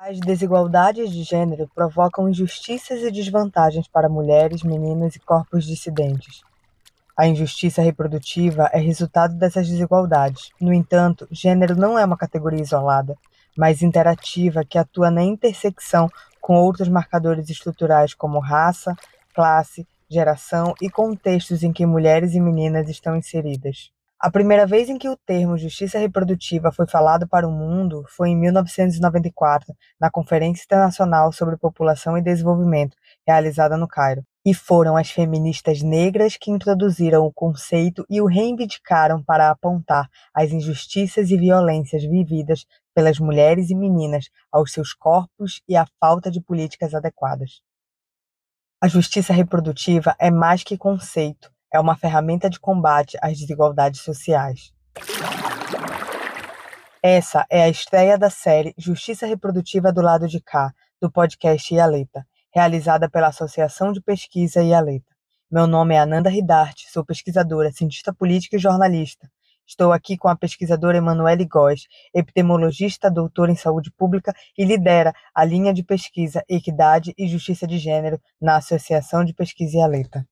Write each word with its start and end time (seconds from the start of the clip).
As 0.00 0.20
desigualdades 0.20 1.10
de 1.10 1.24
gênero 1.24 1.68
provocam 1.74 2.28
injustiças 2.28 3.02
e 3.02 3.10
desvantagens 3.10 3.88
para 3.88 4.08
mulheres, 4.08 4.62
meninas 4.62 5.16
e 5.16 5.18
corpos 5.18 5.66
dissidentes. 5.66 6.40
A 7.16 7.26
injustiça 7.26 7.82
reprodutiva 7.82 8.70
é 8.72 8.78
resultado 8.78 9.34
dessas 9.34 9.66
desigualdades. 9.66 10.50
No 10.60 10.72
entanto, 10.72 11.26
gênero 11.32 11.74
não 11.74 11.98
é 11.98 12.04
uma 12.04 12.16
categoria 12.16 12.62
isolada, 12.62 13.18
mas 13.56 13.82
interativa 13.82 14.64
que 14.64 14.78
atua 14.78 15.10
na 15.10 15.24
intersecção 15.24 16.08
com 16.40 16.54
outros 16.54 16.88
marcadores 16.88 17.50
estruturais 17.50 18.14
como 18.14 18.38
raça, 18.38 18.94
classe, 19.34 19.84
geração 20.08 20.74
e 20.80 20.88
contextos 20.88 21.64
em 21.64 21.72
que 21.72 21.84
mulheres 21.84 22.34
e 22.34 22.40
meninas 22.40 22.88
estão 22.88 23.16
inseridas. 23.16 23.90
A 24.20 24.32
primeira 24.32 24.66
vez 24.66 24.88
em 24.88 24.98
que 24.98 25.08
o 25.08 25.16
termo 25.16 25.56
justiça 25.56 25.96
reprodutiva 25.96 26.72
foi 26.72 26.88
falado 26.88 27.28
para 27.28 27.46
o 27.46 27.52
mundo 27.52 28.04
foi 28.08 28.30
em 28.30 28.36
1994, 28.36 29.72
na 30.00 30.10
Conferência 30.10 30.64
Internacional 30.64 31.30
sobre 31.30 31.56
População 31.56 32.18
e 32.18 32.22
Desenvolvimento, 32.22 32.96
realizada 33.24 33.76
no 33.76 33.86
Cairo. 33.86 34.24
E 34.44 34.52
foram 34.52 34.96
as 34.96 35.08
feministas 35.08 35.82
negras 35.82 36.36
que 36.36 36.50
introduziram 36.50 37.24
o 37.24 37.32
conceito 37.32 38.04
e 38.10 38.20
o 38.20 38.26
reivindicaram 38.26 39.22
para 39.22 39.50
apontar 39.50 40.08
as 40.34 40.50
injustiças 40.50 41.30
e 41.30 41.36
violências 41.36 42.02
vividas 42.02 42.66
pelas 42.92 43.20
mulheres 43.20 43.70
e 43.70 43.74
meninas 43.76 44.24
aos 44.50 44.72
seus 44.72 44.92
corpos 44.92 45.62
e 45.68 45.76
a 45.76 45.86
falta 46.00 46.28
de 46.28 46.40
políticas 46.40 46.92
adequadas. 46.92 47.60
A 48.82 48.88
justiça 48.88 49.32
reprodutiva 49.32 50.16
é 50.18 50.28
mais 50.28 50.64
que 50.64 50.76
conceito, 50.76 51.52
é 51.72 51.78
uma 51.78 51.96
ferramenta 51.96 52.48
de 52.48 52.58
combate 52.58 53.16
às 53.22 53.38
desigualdades 53.38 54.00
sociais. 54.00 54.72
Essa 57.02 57.46
é 57.48 57.62
a 57.62 57.68
estreia 57.68 58.18
da 58.18 58.30
série 58.30 58.74
Justiça 58.76 59.26
Reprodutiva 59.26 59.92
do 59.92 60.00
Lado 60.00 60.26
de 60.26 60.40
Cá, 60.40 60.72
do 61.00 61.10
podcast 61.10 61.72
Ialeta, 61.72 62.26
realizada 62.52 63.08
pela 63.08 63.28
Associação 63.28 63.92
de 63.92 64.00
Pesquisa 64.00 64.62
Ialeta. 64.62 65.14
Meu 65.50 65.66
nome 65.66 65.94
é 65.94 65.98
Ananda 65.98 66.28
Ridarte, 66.28 66.90
sou 66.90 67.04
pesquisadora, 67.04 67.70
cientista 67.70 68.12
política 68.12 68.56
e 68.56 68.58
jornalista. 68.58 69.30
Estou 69.66 69.92
aqui 69.92 70.16
com 70.16 70.28
a 70.28 70.36
pesquisadora 70.36 70.96
Emanuele 70.96 71.44
Góes, 71.44 71.86
epidemiologista, 72.14 73.10
doutora 73.10 73.52
em 73.52 73.56
saúde 73.56 73.92
pública 73.92 74.34
e 74.56 74.64
lidera 74.64 75.12
a 75.34 75.44
linha 75.44 75.72
de 75.72 75.84
pesquisa 75.84 76.42
Equidade 76.48 77.14
e 77.16 77.28
Justiça 77.28 77.66
de 77.66 77.78
Gênero 77.78 78.18
na 78.40 78.56
Associação 78.56 79.24
de 79.24 79.34
Pesquisa 79.34 79.76
Ialeta. 79.76 80.26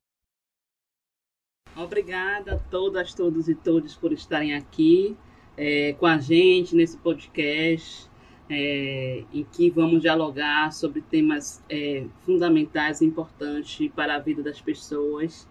Obrigada 1.86 2.54
a 2.54 2.56
todas, 2.56 3.14
todos 3.14 3.48
e 3.48 3.54
todos 3.54 3.94
por 3.94 4.12
estarem 4.12 4.54
aqui 4.54 5.16
é, 5.56 5.92
com 5.92 6.04
a 6.04 6.18
gente 6.18 6.74
nesse 6.74 6.96
podcast, 6.96 8.10
é, 8.50 9.22
em 9.32 9.44
que 9.44 9.70
vamos 9.70 10.02
dialogar 10.02 10.72
sobre 10.72 11.00
temas 11.00 11.62
é, 11.70 12.04
fundamentais 12.24 13.00
e 13.00 13.04
importantes 13.04 13.88
para 13.94 14.16
a 14.16 14.18
vida 14.18 14.42
das 14.42 14.60
pessoas, 14.60 15.48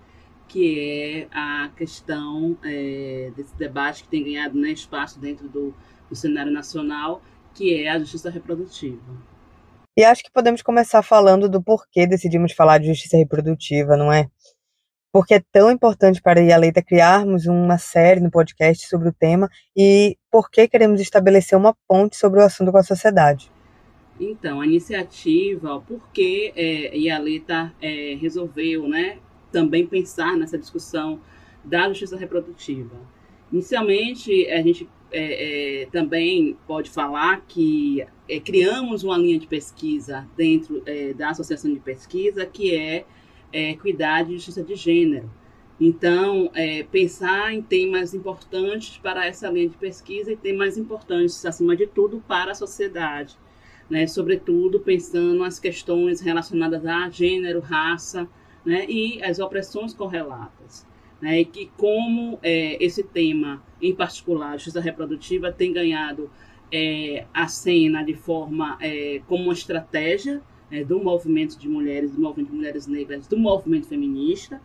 que 0.50 0.78
é 0.78 1.28
a 1.32 1.70
questão 1.70 2.58
é, 2.66 3.32
desse 3.34 3.56
debate 3.56 4.04
que 4.04 4.10
tem 4.10 4.24
ganhado 4.26 4.60
né, 4.60 4.72
espaço 4.72 5.18
dentro 5.18 5.48
do, 5.48 5.74
do 6.10 6.16
cenário 6.16 6.52
nacional, 6.52 7.22
que 7.54 7.74
é 7.74 7.90
a 7.90 7.98
justiça 7.98 8.30
reprodutiva. 8.30 9.02
E 9.98 10.04
acho 10.04 10.22
que 10.22 10.32
podemos 10.32 10.62
começar 10.62 11.02
falando 11.02 11.48
do 11.48 11.64
porquê 11.64 12.06
decidimos 12.06 12.52
falar 12.52 12.80
de 12.80 12.88
justiça 12.88 13.16
reprodutiva, 13.16 13.96
não 13.96 14.12
é? 14.12 14.30
Porque 15.16 15.36
é 15.36 15.42
tão 15.50 15.72
importante 15.72 16.22
para 16.22 16.42
a 16.42 16.58
Leita 16.58 16.84
criarmos 16.84 17.46
uma 17.46 17.78
série 17.78 18.20
no 18.20 18.30
podcast 18.30 18.86
sobre 18.86 19.08
o 19.08 19.14
tema 19.14 19.50
e 19.74 20.18
por 20.30 20.52
que 20.52 20.68
queremos 20.68 21.00
estabelecer 21.00 21.58
uma 21.58 21.74
ponte 21.88 22.18
sobre 22.18 22.42
o 22.42 22.44
assunto 22.44 22.70
com 22.70 22.78
a 22.78 22.84
sociedade. 22.84 23.50
Então, 24.20 24.60
a 24.60 24.66
iniciativa, 24.66 25.80
por 25.80 26.10
que 26.12 26.52
é, 26.54 26.98
Ialeta 26.98 27.74
é, 27.82 28.18
resolveu 28.20 28.90
né, 28.90 29.20
também 29.54 29.88
pensar 29.88 30.36
nessa 30.36 30.58
discussão 30.58 31.22
da 31.64 31.88
justiça 31.88 32.18
reprodutiva? 32.18 32.98
Inicialmente, 33.54 34.52
a 34.52 34.62
gente 34.62 34.90
é, 35.14 35.84
é, 35.84 35.86
também 35.94 36.58
pode 36.68 36.90
falar 36.90 37.40
que 37.48 38.06
é, 38.28 38.38
criamos 38.42 39.02
uma 39.06 39.18
linha 39.18 39.40
de 39.40 39.48
pesquisa 39.48 40.28
dentro 40.36 40.84
é, 40.86 41.14
da 41.14 41.30
Associação 41.30 41.74
de 41.74 41.80
Pesquisa, 41.80 42.46
que 42.46 42.76
é 42.76 43.06
é, 43.52 43.72
equidade 43.72 44.32
e 44.32 44.36
justiça 44.36 44.64
de 44.64 44.76
gênero. 44.76 45.30
Então, 45.80 46.50
é, 46.54 46.84
pensar 46.84 47.54
em 47.54 47.62
temas 47.62 48.14
importantes 48.14 48.98
para 48.98 49.26
essa 49.26 49.50
linha 49.50 49.68
de 49.68 49.76
pesquisa 49.76 50.32
e 50.32 50.38
temas 50.38 50.78
importantes, 50.78 51.46
acima 51.46 51.76
de 51.76 51.86
tudo, 51.86 52.24
para 52.26 52.52
a 52.52 52.56
sociedade. 52.56 53.36
Né? 53.90 54.08
Sobretudo 54.08 54.80
pensando 54.80 55.40
nas 55.40 55.60
questões 55.60 56.22
relacionadas 56.22 56.86
a 56.86 57.10
gênero, 57.10 57.60
raça 57.60 58.28
né? 58.66 58.86
e 58.88 59.22
as 59.22 59.40
opressões 59.40 59.94
correlatas. 59.94 60.88
Né? 61.22 61.42
E 61.42 61.46
que 61.46 61.70
como 61.78 62.40
é, 62.42 62.84
esse 62.84 63.04
tema, 63.04 63.62
em 63.82 63.94
particular, 63.94 64.54
justiça 64.54 64.80
reprodutiva, 64.80 65.52
tem 65.52 65.74
ganhado 65.74 66.32
é, 66.72 67.26
a 67.34 67.48
cena 67.48 68.02
de 68.02 68.14
forma 68.14 68.78
é, 68.82 69.22
como 69.28 69.44
uma 69.44 69.54
estratégia 69.54 70.42
é, 70.72 70.84
do 70.84 71.00
movimento 71.04 71.58
de 71.58 71.68
mulheres, 71.68 72.12
do 72.12 72.22
movimento 72.22 72.50
de 72.52 72.56
mulheres 72.56 72.88
negras, 72.88 73.28
do 73.28 73.38
movimento 73.38 73.88
feminista, 73.88 74.62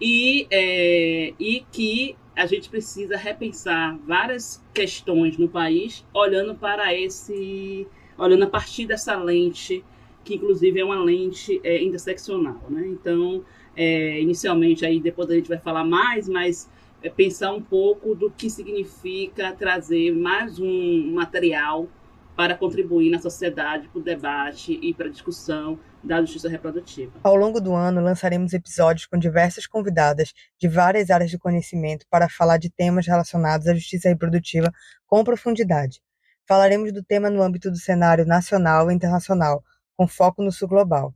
e, 0.00 0.46
é, 0.50 1.34
e 1.38 1.64
que 1.70 2.16
a 2.34 2.46
gente 2.46 2.68
precisa 2.68 3.16
repensar 3.16 3.98
várias 4.06 4.62
questões 4.72 5.36
no 5.36 5.48
país, 5.48 6.04
olhando 6.14 6.54
para 6.54 6.94
esse, 6.94 7.86
olhando 8.16 8.44
a 8.44 8.48
partir 8.48 8.86
dessa 8.86 9.16
lente, 9.16 9.84
que 10.24 10.34
inclusive 10.34 10.80
é 10.80 10.84
uma 10.84 11.02
lente 11.02 11.60
é, 11.62 11.82
interseccional, 11.82 12.62
né? 12.70 12.86
Então, 12.86 13.44
é, 13.76 14.20
inicialmente 14.20 14.84
aí 14.84 15.00
depois 15.00 15.30
a 15.30 15.34
gente 15.34 15.48
vai 15.48 15.58
falar 15.58 15.84
mais, 15.84 16.28
mas 16.28 16.70
é, 17.02 17.10
pensar 17.10 17.52
um 17.52 17.60
pouco 17.60 18.14
do 18.14 18.30
que 18.30 18.48
significa 18.48 19.52
trazer 19.52 20.14
mais 20.14 20.58
um 20.58 21.12
material 21.12 21.88
para 22.36 22.56
contribuir 22.56 23.10
na 23.10 23.18
sociedade 23.18 23.88
para 23.88 24.00
o 24.00 24.02
debate 24.02 24.78
e 24.82 24.94
para 24.94 25.06
a 25.06 25.10
discussão 25.10 25.78
da 26.02 26.20
justiça 26.20 26.48
reprodutiva. 26.48 27.12
Ao 27.22 27.36
longo 27.36 27.60
do 27.60 27.74
ano, 27.74 28.00
lançaremos 28.00 28.52
episódios 28.52 29.06
com 29.06 29.18
diversas 29.18 29.66
convidadas 29.66 30.32
de 30.58 30.68
várias 30.68 31.10
áreas 31.10 31.30
de 31.30 31.38
conhecimento 31.38 32.06
para 32.10 32.28
falar 32.28 32.58
de 32.58 32.70
temas 32.70 33.06
relacionados 33.06 33.66
à 33.66 33.74
justiça 33.74 34.08
reprodutiva 34.08 34.72
com 35.06 35.22
profundidade. 35.22 36.00
Falaremos 36.48 36.92
do 36.92 37.02
tema 37.02 37.30
no 37.30 37.42
âmbito 37.42 37.70
do 37.70 37.76
cenário 37.76 38.26
nacional 38.26 38.90
e 38.90 38.94
internacional, 38.94 39.62
com 39.96 40.08
foco 40.08 40.42
no 40.42 40.50
sul 40.50 40.68
global. 40.68 41.14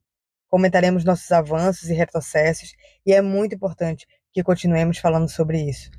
Comentaremos 0.48 1.04
nossos 1.04 1.30
avanços 1.32 1.90
e 1.90 1.94
retrocessos, 1.94 2.72
e 3.04 3.12
é 3.12 3.20
muito 3.20 3.54
importante 3.54 4.06
que 4.32 4.42
continuemos 4.42 4.98
falando 4.98 5.28
sobre 5.28 5.60
isso. 5.60 5.90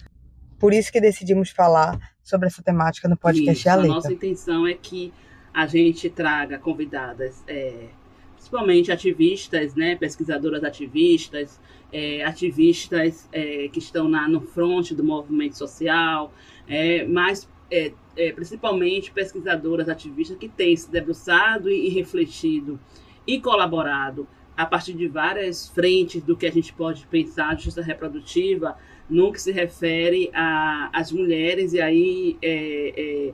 Por 0.59 0.73
isso 0.73 0.91
que 0.91 0.99
decidimos 0.99 1.49
falar 1.49 1.97
sobre 2.23 2.47
essa 2.47 2.61
temática 2.61 3.07
no 3.07 3.15
podcast 3.15 3.59
isso, 3.59 3.69
A 3.69 3.83
nossa 3.83 4.11
intenção 4.11 4.67
é 4.67 4.73
que 4.73 5.13
a 5.53 5.65
gente 5.65 6.09
traga 6.09 6.57
convidadas, 6.57 7.43
é, 7.47 7.87
principalmente 8.35 8.91
ativistas, 8.91 9.75
né, 9.75 9.95
pesquisadoras 9.95 10.63
ativistas, 10.63 11.59
é, 11.91 12.23
ativistas 12.23 13.27
é, 13.31 13.67
que 13.69 13.79
estão 13.79 14.07
na, 14.07 14.27
no 14.27 14.41
fronte 14.41 14.93
do 14.93 15.03
movimento 15.03 15.57
social, 15.57 16.33
é, 16.67 17.05
mas 17.05 17.49
é, 17.71 17.91
é, 18.15 18.31
principalmente 18.31 19.11
pesquisadoras 19.11 19.89
ativistas 19.89 20.37
que 20.37 20.47
têm 20.47 20.75
se 20.75 20.89
debruçado 20.91 21.69
e, 21.69 21.87
e 21.87 21.89
refletido 21.89 22.79
e 23.25 23.39
colaborado 23.41 24.27
a 24.55 24.65
partir 24.65 24.93
de 24.93 25.07
várias 25.07 25.69
frentes 25.69 26.23
do 26.23 26.35
que 26.35 26.47
a 26.47 26.51
gente 26.51 26.73
pode 26.73 27.05
pensar 27.07 27.55
de 27.55 27.65
justiça 27.65 27.85
reprodutiva, 27.85 28.75
no 29.09 29.31
que 29.31 29.41
se 29.41 29.51
refere 29.51 30.29
às 30.33 31.11
mulheres, 31.11 31.73
e 31.73 31.81
aí 31.81 32.37
é, 32.41 32.93
é, 32.97 33.33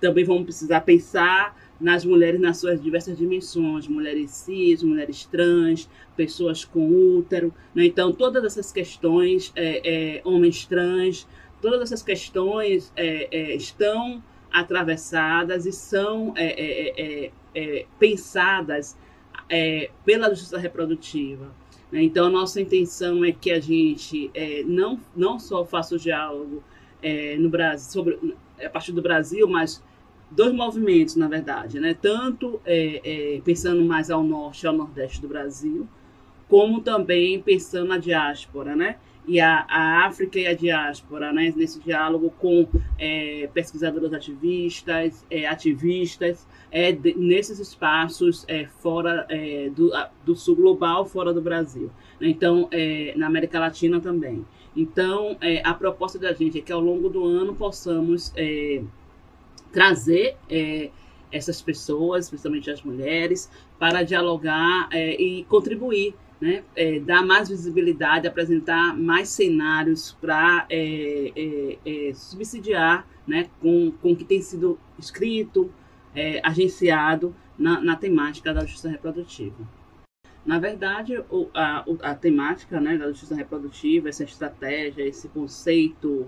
também 0.00 0.24
vamos 0.24 0.44
precisar 0.44 0.80
pensar 0.80 1.56
nas 1.80 2.04
mulheres 2.04 2.40
nas 2.40 2.58
suas 2.58 2.82
diversas 2.82 3.16
dimensões, 3.16 3.88
mulheres 3.88 4.30
cis, 4.30 4.82
mulheres 4.82 5.24
trans, 5.24 5.88
pessoas 6.16 6.64
com 6.64 6.88
útero, 6.88 7.52
né? 7.74 7.86
então 7.86 8.12
todas 8.12 8.44
essas 8.44 8.70
questões, 8.70 9.52
é, 9.56 10.18
é 10.18 10.22
homens 10.24 10.66
trans, 10.66 11.26
todas 11.60 11.80
essas 11.80 12.02
questões 12.02 12.92
é, 12.96 13.28
é, 13.30 13.54
estão 13.54 14.22
atravessadas 14.52 15.64
e 15.64 15.72
são 15.72 16.34
pensadas 17.98 18.98
pela 20.04 20.28
justiça 20.30 20.58
reprodutiva. 20.58 21.54
Né? 21.90 22.02
Então, 22.02 22.26
a 22.26 22.30
nossa 22.30 22.60
intenção 22.60 23.24
é 23.24 23.32
que 23.32 23.50
a 23.50 23.60
gente 23.60 24.30
é, 24.34 24.62
não, 24.64 25.00
não 25.16 25.38
só 25.38 25.64
faça 25.64 25.94
o 25.94 25.98
diálogo 25.98 26.62
é, 27.02 27.36
no 27.36 27.48
Brasil, 27.48 27.90
sobre, 27.90 28.34
a 28.64 28.68
partir 28.68 28.92
do 28.92 29.02
Brasil, 29.02 29.48
mas 29.48 29.82
dois 30.30 30.52
movimentos, 30.52 31.16
na 31.16 31.28
verdade, 31.28 31.80
né? 31.80 31.94
tanto 32.00 32.60
é, 32.64 33.36
é, 33.36 33.40
pensando 33.40 33.82
mais 33.84 34.10
ao 34.10 34.22
norte 34.22 34.64
e 34.64 34.66
ao 34.66 34.74
nordeste 34.74 35.20
do 35.20 35.28
Brasil, 35.28 35.88
como 36.48 36.80
também 36.80 37.40
pensando 37.40 37.88
na 37.88 37.98
diáspora, 37.98 38.74
né? 38.74 38.96
E 39.26 39.38
a, 39.38 39.64
a 39.68 40.06
África 40.06 40.38
e 40.38 40.46
a 40.46 40.54
diáspora, 40.54 41.32
né, 41.32 41.52
nesse 41.54 41.78
diálogo 41.80 42.32
com 42.38 42.66
é, 42.98 43.48
pesquisadores 43.52 44.12
ativistas, 44.12 45.24
é, 45.30 45.46
ativistas, 45.46 46.46
é, 46.70 46.92
de, 46.92 47.14
nesses 47.14 47.58
espaços 47.58 48.44
é, 48.48 48.66
fora 48.66 49.26
é, 49.28 49.70
do, 49.70 49.90
do 50.24 50.34
sul 50.34 50.56
global, 50.56 51.04
fora 51.04 51.32
do 51.32 51.40
Brasil. 51.40 51.90
Então, 52.20 52.68
é, 52.70 53.12
na 53.16 53.26
América 53.26 53.58
Latina 53.58 54.00
também. 54.00 54.44
Então, 54.76 55.36
é, 55.40 55.60
a 55.64 55.74
proposta 55.74 56.18
da 56.18 56.32
gente 56.32 56.58
é 56.58 56.60
que 56.60 56.72
ao 56.72 56.80
longo 56.80 57.08
do 57.08 57.24
ano 57.24 57.54
possamos 57.54 58.32
trazer 59.72 60.36
essas 61.30 61.62
pessoas, 61.62 62.28
principalmente 62.28 62.70
as 62.70 62.82
mulheres, 62.82 63.50
para 63.78 64.02
dialogar 64.02 64.88
e 64.92 65.44
contribuir, 65.48 66.14
né? 66.40 66.64
É, 66.74 66.98
dar 67.00 67.24
mais 67.24 67.48
visibilidade, 67.48 68.26
apresentar 68.26 68.96
mais 68.96 69.28
cenários 69.28 70.16
para 70.20 70.66
é, 70.70 72.12
subsidiar 72.14 73.06
né? 73.26 73.48
com, 73.60 73.92
com 74.00 74.12
o 74.12 74.16
que 74.16 74.24
tem 74.24 74.40
sido 74.40 74.78
escrito, 74.98 75.70
agenciado 76.42 77.34
na, 77.56 77.80
na 77.80 77.94
temática 77.94 78.52
da 78.52 78.62
justiça 78.62 78.88
reprodutiva. 78.88 79.68
Na 80.44 80.58
verdade, 80.58 81.22
o, 81.30 81.48
a, 81.54 81.84
a 82.02 82.14
temática 82.14 82.80
né, 82.80 82.96
da 82.96 83.08
justiça 83.08 83.34
reprodutiva, 83.34 84.08
essa 84.08 84.24
estratégia, 84.24 85.06
esse 85.06 85.28
conceito, 85.28 86.26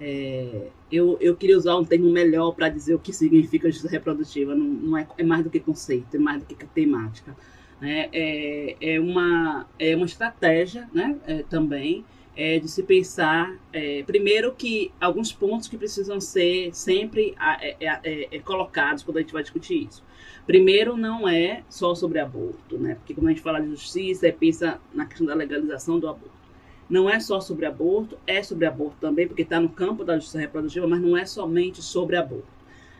é, 0.00 0.68
eu, 0.90 1.18
eu 1.20 1.36
queria 1.36 1.58
usar 1.58 1.76
um 1.76 1.84
termo 1.84 2.10
melhor 2.10 2.52
para 2.52 2.70
dizer 2.70 2.94
o 2.94 2.98
que 2.98 3.12
significa 3.12 3.70
justiça 3.70 3.90
reprodutiva. 3.90 4.54
Não, 4.54 4.64
não 4.64 4.96
é, 4.96 5.06
é 5.18 5.22
mais 5.22 5.44
do 5.44 5.50
que 5.50 5.60
conceito, 5.60 6.16
é 6.16 6.18
mais 6.18 6.42
do 6.42 6.46
que 6.46 6.66
temática. 6.66 7.36
Né? 7.80 8.08
É, 8.12 8.76
é, 8.80 9.00
uma, 9.00 9.66
é 9.78 9.96
uma 9.96 10.06
estratégia 10.06 10.88
né, 10.92 11.16
é, 11.26 11.42
também 11.44 12.04
é, 12.36 12.58
de 12.58 12.68
se 12.68 12.82
pensar, 12.82 13.54
é, 13.72 14.02
primeiro, 14.02 14.52
que 14.52 14.92
alguns 15.00 15.32
pontos 15.32 15.66
que 15.66 15.76
precisam 15.76 16.20
ser 16.20 16.74
sempre 16.74 17.34
é, 17.60 18.26
é, 18.34 18.38
colocados 18.40 19.02
quando 19.02 19.18
a 19.18 19.20
gente 19.20 19.32
vai 19.32 19.42
discutir 19.42 19.86
isso. 19.88 20.02
Primeiro, 20.46 20.96
não 20.96 21.28
é 21.28 21.62
só 21.68 21.94
sobre 21.94 22.18
aborto, 22.18 22.78
né? 22.78 22.94
Porque 22.94 23.14
quando 23.14 23.26
a 23.26 23.30
gente 23.30 23.42
fala 23.42 23.60
de 23.60 23.68
justiça, 23.68 24.26
é 24.26 24.32
pensa 24.32 24.80
na 24.92 25.06
questão 25.06 25.26
da 25.26 25.34
legalização 25.34 25.98
do 25.98 26.08
aborto. 26.08 26.40
Não 26.88 27.08
é 27.08 27.20
só 27.20 27.40
sobre 27.40 27.66
aborto, 27.66 28.18
é 28.26 28.42
sobre 28.42 28.66
aborto 28.66 28.96
também, 29.00 29.28
porque 29.28 29.42
está 29.42 29.60
no 29.60 29.68
campo 29.68 30.02
da 30.02 30.16
justiça 30.16 30.40
reprodutiva, 30.40 30.88
mas 30.88 31.00
não 31.00 31.16
é 31.16 31.24
somente 31.24 31.82
sobre 31.82 32.16
aborto. 32.16 32.48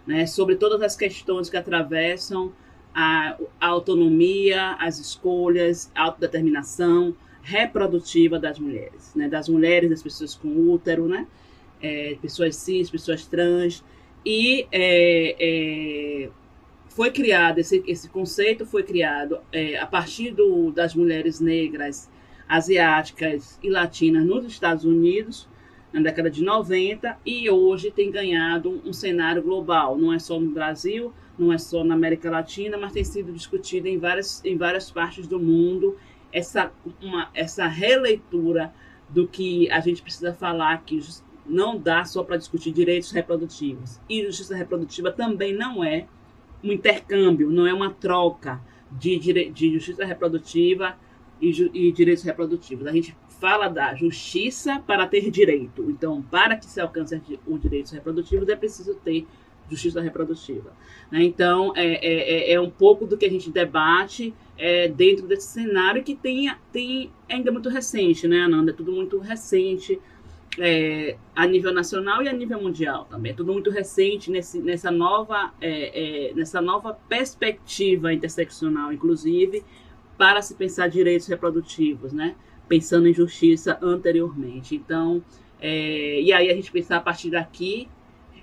Né? 0.07 0.27
Sobre 0.27 0.55
todas 0.57 0.81
as 0.81 0.95
questões 0.95 1.51
que 1.51 1.57
atravessam 1.57 2.53
a, 2.95 3.37
a 3.61 3.67
autonomia, 3.67 4.77
as 4.79 4.99
escolhas, 4.99 5.91
a 5.95 6.03
autodeterminação 6.05 7.15
reprodutiva 7.43 8.39
das 8.39 8.59
mulheres, 8.59 9.15
né? 9.15 9.29
das 9.29 9.49
mulheres, 9.49 9.91
das 9.91 10.03
pessoas 10.03 10.35
com 10.35 10.49
útero, 10.71 11.09
né? 11.09 11.27
É, 11.83 12.17
pessoas 12.21 12.57
cis, 12.57 12.91
pessoas 12.91 13.25
trans, 13.25 13.83
e 14.25 14.67
é, 14.71 15.37
é, 15.41 16.31
foi 16.89 17.11
criado, 17.11 17.59
esse, 17.59 17.83
esse 17.87 18.09
conceito 18.09 18.67
foi 18.67 18.83
criado 18.83 19.39
é, 19.51 19.79
a 19.79 19.87
partir 19.87 20.33
do, 20.33 20.71
das 20.71 20.95
mulheres 20.95 21.41
negras, 21.41 22.11
asiáticas 22.47 23.59
e 23.63 23.71
latinas 23.71 24.27
nos 24.27 24.45
Estados 24.45 24.85
Unidos, 24.85 25.49
na 25.93 26.01
década 26.01 26.31
de 26.31 26.43
90, 26.43 27.19
e 27.27 27.51
hoje 27.51 27.91
tem 27.91 28.11
ganhado 28.11 28.81
um, 28.85 28.93
cenário 28.93 29.43
global. 29.43 29.99
Não 29.99 30.13
é 30.13 30.19
só 30.19 30.39
no 30.39 30.51
Brasil, 30.51 31.13
não 31.39 31.53
é 31.53 31.59
só 31.59 31.83
na 31.83 31.95
América 31.95 32.31
Latina, 32.31 32.77
mas 32.77 32.93
tem 32.93 33.03
sido 33.03 33.33
discutido 33.33 33.89
em 33.89 33.99
várias, 33.99 34.45
em 34.45 34.57
várias 34.57 34.91
partes 34.91 35.27
do 35.27 35.41
mundo 35.41 35.97
essa, 36.33 36.73
uma, 37.01 37.29
essa 37.35 37.67
releitura 37.67 38.73
do 39.09 39.27
que 39.27 39.71
a 39.71 39.81
gente 39.81 40.03
precisa 40.03 40.33
falar 40.33 40.83
que 40.85 41.01
não 41.45 41.77
dá 41.77 42.05
só 42.05 42.23
para 42.23 42.37
discutir 42.37 42.73
direitos 42.73 43.11
reprodutivos. 43.11 44.01
E 44.09 44.25
justiça 44.25 44.55
reprodutiva 44.55 45.11
também 45.11 45.53
não 45.53 45.83
é 45.83 46.07
um 46.63 46.73
intercâmbio, 46.73 47.51
não 47.51 47.67
é 47.67 47.75
uma 47.75 47.91
troca 47.91 48.61
de, 48.91 49.19
de 49.51 49.73
justiça 49.73 50.05
reprodutiva 50.05 50.97
e, 51.41 51.51
e 51.75 51.93
direitos 51.93 52.23
reprodutivos. 52.23 52.87
A 52.87 52.93
gente 52.93 53.17
fala 53.41 53.69
da 53.69 53.95
justiça 53.95 54.83
para 54.87 55.07
ter 55.07 55.31
direito. 55.31 55.91
Então, 55.91 56.23
para 56.23 56.57
que 56.57 56.67
se 56.67 56.81
alcance 56.81 57.21
os 57.47 57.61
direitos 57.61 57.91
reprodutivos, 57.93 58.49
é 58.49 58.57
preciso 58.57 58.95
ter 58.97 59.27
justiça 59.69 60.01
reprodutiva. 60.01 60.73
Né? 61.11 61.23
Então, 61.23 61.73
é, 61.77 61.87
é, 61.87 62.51
é, 62.51 62.53
é 62.53 62.61
um 62.61 62.71
pouco 62.71 63.07
do 63.07 63.17
que 63.17 63.25
a 63.25 63.31
gente 63.31 63.51
debate 63.51 64.35
é, 64.59 64.89
dentro 64.89 65.27
desse 65.27 65.47
cenário 65.47 66.03
que 66.03 66.15
tem, 66.15 66.53
tem 66.73 67.11
ainda 67.29 67.51
muito 67.51 67.69
recente, 67.69 68.29
né, 68.29 68.43
Ananda? 68.43 68.73
É 68.73 68.75
tudo 68.75 68.93
muito 68.93 69.19
recente 69.19 69.99
é, 70.59 71.17
a 71.35 71.47
nível 71.47 71.73
nacional 71.73 72.23
e 72.23 72.29
a 72.29 72.33
nível 72.33 72.61
mundial 72.61 73.07
também. 73.09 73.33
É 73.33 73.35
tudo 73.35 73.53
muito 73.53 73.71
recente 73.71 74.31
nesse, 74.31 74.61
nessa, 74.61 74.91
nova, 74.91 75.53
é, 75.61 76.31
é, 76.31 76.35
nessa 76.35 76.61
nova 76.61 76.93
perspectiva 77.09 78.13
interseccional, 78.13 78.93
inclusive, 78.93 79.65
para 80.19 80.43
se 80.43 80.55
pensar 80.55 80.89
direitos 80.89 81.27
reprodutivos, 81.29 82.13
né? 82.13 82.35
Pensando 82.71 83.09
em 83.09 83.13
justiça 83.13 83.77
anteriormente. 83.83 84.77
Então, 84.77 85.23
é, 85.61 86.21
e 86.21 86.33
aí 86.33 86.49
a 86.49 86.55
gente 86.55 86.71
pensar 86.71 86.99
a 86.99 87.01
partir 87.01 87.31
daqui, 87.31 87.89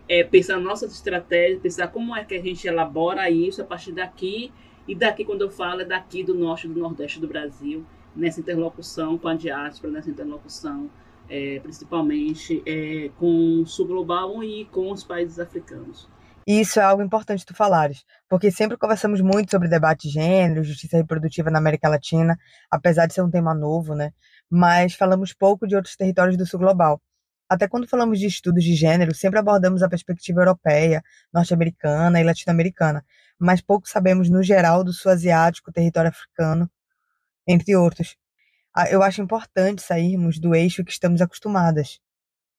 é, 0.09 0.23
pensar 0.23 0.59
nossas 0.59 0.91
estratégias, 0.93 1.61
pensar 1.61 1.87
como 1.87 2.13
é 2.13 2.25
que 2.25 2.35
a 2.35 2.41
gente 2.41 2.67
elabora 2.67 3.29
isso 3.29 3.61
a 3.61 3.65
partir 3.65 3.93
daqui, 3.93 4.51
e 4.85 4.93
daqui, 4.93 5.23
quando 5.23 5.43
eu 5.43 5.49
falo, 5.49 5.81
é 5.81 5.85
daqui 5.85 6.23
do 6.23 6.33
norte 6.33 6.67
do 6.67 6.77
nordeste 6.79 7.21
do 7.21 7.27
Brasil, 7.27 7.85
nessa 8.13 8.41
interlocução 8.41 9.17
com 9.17 9.29
a 9.29 9.33
diáspora, 9.33 9.93
nessa 9.93 10.09
interlocução 10.09 10.89
é, 11.29 11.59
principalmente 11.61 12.61
é, 12.65 13.09
com 13.17 13.61
o 13.61 13.65
sul 13.65 13.87
global 13.87 14.43
e 14.43 14.65
com 14.65 14.91
os 14.91 15.03
países 15.03 15.39
africanos. 15.39 16.07
E 16.47 16.61
isso 16.61 16.79
é 16.79 16.83
algo 16.83 17.03
importante 17.03 17.45
tu 17.45 17.53
falares, 17.53 18.05
porque 18.29 18.49
sempre 18.49 18.77
conversamos 18.77 19.19
muito 19.19 19.51
sobre 19.51 19.67
debate 19.67 20.07
de 20.07 20.13
gênero, 20.13 20.63
justiça 20.63 20.95
reprodutiva 20.95 21.51
na 21.51 21.59
América 21.59 21.89
Latina, 21.89 22.39
apesar 22.71 23.05
de 23.05 23.13
ser 23.13 23.21
um 23.21 23.29
tema 23.29 23.53
novo, 23.53 23.93
né? 23.93 24.13
Mas 24.49 24.93
falamos 24.93 25.33
pouco 25.33 25.67
de 25.67 25.75
outros 25.75 25.97
territórios 25.97 26.37
do 26.37 26.45
sul 26.45 26.61
global. 26.61 27.01
Até 27.49 27.67
quando 27.67 27.85
falamos 27.85 28.17
de 28.17 28.27
estudos 28.27 28.63
de 28.63 28.73
gênero, 28.75 29.13
sempre 29.13 29.39
abordamos 29.39 29.83
a 29.83 29.89
perspectiva 29.89 30.39
europeia, 30.39 31.03
norte-americana 31.33 32.21
e 32.21 32.23
latino-americana, 32.23 33.05
mas 33.37 33.59
pouco 33.59 33.87
sabemos 33.89 34.29
no 34.29 34.41
geral 34.41 34.85
do 34.85 34.93
sul 34.93 35.11
asiático, 35.11 35.69
território 35.71 36.09
africano, 36.09 36.71
entre 37.45 37.75
outros. 37.75 38.15
Ah, 38.73 38.89
eu 38.89 39.03
acho 39.03 39.21
importante 39.21 39.81
sairmos 39.81 40.39
do 40.39 40.55
eixo 40.55 40.83
que 40.85 40.91
estamos 40.91 41.21
acostumadas. 41.21 41.99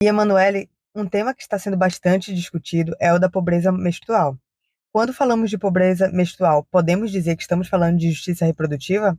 E, 0.03 0.07
Emanuele, 0.07 0.71
um 1.01 1.09
tema 1.09 1.35
que 1.35 1.43
está 1.43 1.59
sendo 1.59 1.77
bastante 1.77 2.35
discutido 2.35 2.95
é 3.01 3.13
o 3.13 3.19
da 3.19 3.29
pobreza 3.29 3.71
menstrual. 3.71 4.37
Quando 4.93 5.13
falamos 5.13 5.51
de 5.51 5.59
pobreza 5.59 6.11
menstrual, 6.11 6.67
podemos 6.71 7.11
dizer 7.11 7.37
que 7.37 7.43
estamos 7.43 7.69
falando 7.69 7.99
de 7.99 8.11
justiça 8.11 8.45
reprodutiva? 8.45 9.19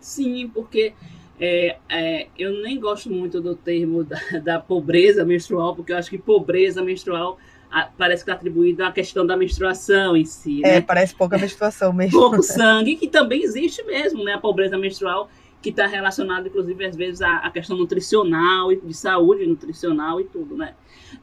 Sim, 0.00 0.48
porque 0.52 0.92
é, 1.40 1.76
é, 1.88 2.28
eu 2.38 2.62
nem 2.62 2.78
gosto 2.78 3.10
muito 3.10 3.40
do 3.40 3.54
termo 3.54 4.04
da, 4.04 4.18
da, 4.44 4.60
pobreza 4.60 5.24
menstrual, 5.24 5.74
porque 5.74 5.92
eu 5.92 5.96
acho 5.96 6.10
que 6.10 6.18
pobreza 6.18 6.82
menstrual 6.82 7.38
a, 7.70 7.86
parece 7.86 8.24
que 8.24 8.30
está 8.30 8.38
atribuída 8.38 8.86
à 8.86 8.92
questão 8.92 9.26
da 9.26 9.36
menstruação 9.36 10.16
em 10.16 10.24
si. 10.24 10.60
É, 10.64 10.74
né? 10.74 10.80
parece 10.80 11.14
pouca 11.14 11.36
menstruação 11.38 11.92
mesmo. 11.94 12.18
Pouco 12.18 12.42
sangue, 12.42 12.96
que 12.96 13.08
também 13.08 13.42
existe 13.42 13.82
mesmo, 13.84 14.22
né? 14.22 14.34
A 14.34 14.38
pobreza 14.38 14.78
menstrual 14.78 15.28
que 15.62 15.70
está 15.70 15.86
relacionado, 15.86 16.46
inclusive, 16.46 16.84
às 16.84 16.96
vezes, 16.96 17.22
à, 17.22 17.38
à, 17.38 17.50
questão 17.50 17.76
nutricional, 17.76 18.74
de 18.74 18.94
saúde 18.94 19.46
nutricional 19.46 20.20
e 20.20 20.24
tudo, 20.24 20.56
né? 20.56 20.74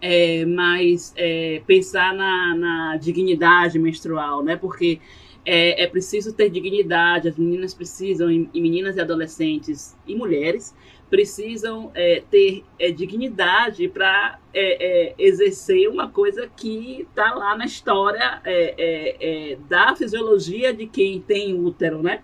É, 0.02 0.46
mas 0.46 1.14
é, 1.16 1.62
pensar 1.66 2.14
na, 2.14 2.56
na, 2.56 2.98
dignidade 2.98 3.78
menstrual, 3.80 4.44
né? 4.44 4.56
Porque 4.56 5.00
é, 5.46 5.84
é, 5.84 5.88
preciso 5.88 6.34
ter 6.34 6.50
dignidade, 6.50 7.28
as 7.28 7.38
meninas 7.38 7.74
precisam, 7.74 8.32
e, 8.32 8.50
e 8.54 8.62
meninas 8.62 8.96
e 8.96 9.02
adolescentes 9.02 9.96
e 10.08 10.16
mulheres, 10.16 10.76
precisam 11.10 11.92
é, 11.94 12.24
ter 12.30 12.64
é, 12.80 12.92
dignidade 12.92 13.88
para 13.88 14.40
é, 14.54 15.14
exercer 15.18 15.88
uma 15.88 16.10
coisa 16.10 16.50
que 16.58 17.06
está 17.08 17.36
lá 17.36 17.56
na 17.56 17.66
história 17.66 18.42
da 19.70 19.96
fisiologia 19.96 20.74
de 20.74 20.88
quem 20.88 21.22
tem 21.22 21.54
útero, 21.54 22.02
né? 22.02 22.24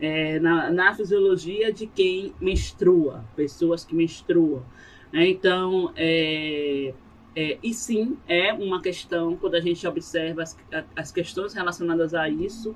É, 0.00 0.38
na, 0.40 0.70
na, 0.70 0.94
fisiologia 0.94 1.72
de 1.72 1.86
quem 1.86 2.34
menstrua, 2.40 3.24
pessoas 3.36 3.84
que 3.84 3.94
menstruam. 3.94 4.64
Né? 5.12 5.28
Então, 5.28 5.92
é, 5.96 6.94
é, 7.36 7.58
e 7.62 7.74
sim, 7.74 8.16
é 8.26 8.52
uma 8.52 8.80
questão, 8.80 9.36
quando 9.36 9.54
a 9.54 9.60
gente 9.60 9.86
observa 9.86 10.42
as, 10.42 10.56
as 10.96 11.12
questões 11.12 11.54
relacionadas 11.54 12.14
a 12.14 12.28
isso, 12.28 12.74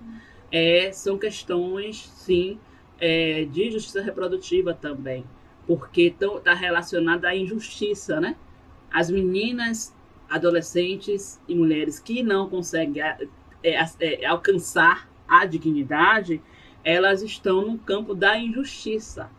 é, 0.52 0.92
são 0.92 1.18
questões, 1.18 1.96
sim, 1.96 2.58
é, 3.00 3.44
de 3.44 3.70
justiça 3.70 4.00
reprodutiva 4.02 4.72
também, 4.72 5.24
porque 5.66 6.14
está 6.20 6.54
relacionada 6.54 7.28
à 7.28 7.36
injustiça, 7.36 8.20
né? 8.20 8.36
As 8.90 9.10
meninas, 9.10 9.94
adolescentes 10.28 11.40
e 11.48 11.54
mulheres 11.54 11.98
que 11.98 12.22
não 12.22 12.48
conseguem 12.48 13.02
é, 13.02 13.18
é, 14.00 14.26
alcançar 14.26 15.08
a 15.26 15.44
dignidade, 15.46 16.40
elas 16.84 17.22
estão 17.22 17.66
no 17.66 17.78
campo 17.78 18.14
da 18.14 18.38
injustiça. 18.38 19.30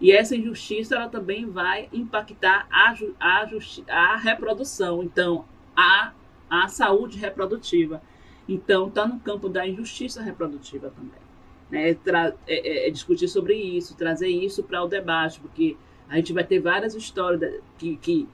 E 0.00 0.10
essa 0.10 0.34
injustiça 0.34 0.96
ela 0.96 1.08
também 1.08 1.46
vai 1.46 1.88
impactar 1.92 2.66
a, 2.70 2.94
a, 3.20 3.48
a 3.88 4.16
reprodução, 4.16 5.02
então 5.02 5.44
a, 5.76 6.12
a 6.50 6.68
saúde 6.68 7.18
reprodutiva. 7.18 8.02
Então 8.48 8.88
está 8.88 9.06
no 9.06 9.20
campo 9.20 9.48
da 9.48 9.66
injustiça 9.66 10.22
reprodutiva 10.22 10.90
também. 10.90 11.24
Né? 11.70 11.90
É, 11.90 12.34
é, 12.46 12.88
é 12.88 12.90
discutir 12.90 13.28
sobre 13.28 13.54
isso, 13.54 13.96
trazer 13.96 14.28
isso 14.28 14.62
para 14.62 14.82
o 14.82 14.88
debate, 14.88 15.40
porque 15.40 15.76
a 16.08 16.16
gente 16.16 16.32
vai 16.32 16.44
ter 16.44 16.60
várias 16.60 16.94
histórias 16.94 17.60
que, 17.78 17.96
que 17.96 18.28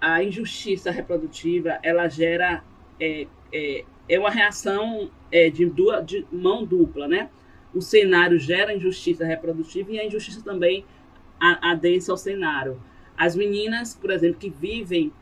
a 0.00 0.22
injustiça 0.22 0.90
reprodutiva 0.90 1.78
ela 1.82 2.08
gera 2.08 2.62
é, 3.00 3.26
é, 3.52 3.84
é 4.08 4.18
uma 4.18 4.30
reação 4.30 5.10
é, 5.32 5.48
de, 5.50 5.70
de 6.04 6.26
mão 6.30 6.64
dupla, 6.64 7.08
né? 7.08 7.30
O 7.76 7.82
cenário 7.82 8.38
gera 8.38 8.74
injustiça 8.74 9.22
reprodutiva 9.22 9.92
e 9.92 10.00
a 10.00 10.06
injustiça 10.06 10.40
também 10.42 10.82
adensa 11.38 12.10
ao 12.10 12.16
cenário. 12.16 12.80
As 13.14 13.36
meninas, 13.36 13.94
por 13.94 14.10
exemplo, 14.10 14.38
que 14.40 14.48
vivem 14.48 15.12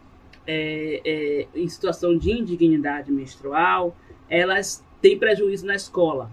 é, 0.47 1.01
é, 1.05 1.49
em 1.53 1.69
situação 1.69 2.17
de 2.17 2.31
indignidade 2.31 3.11
menstrual, 3.11 3.97
elas 4.31 4.85
têm 5.03 5.19
prejuízo 5.19 5.67
na 5.67 5.75
escola. 5.75 6.31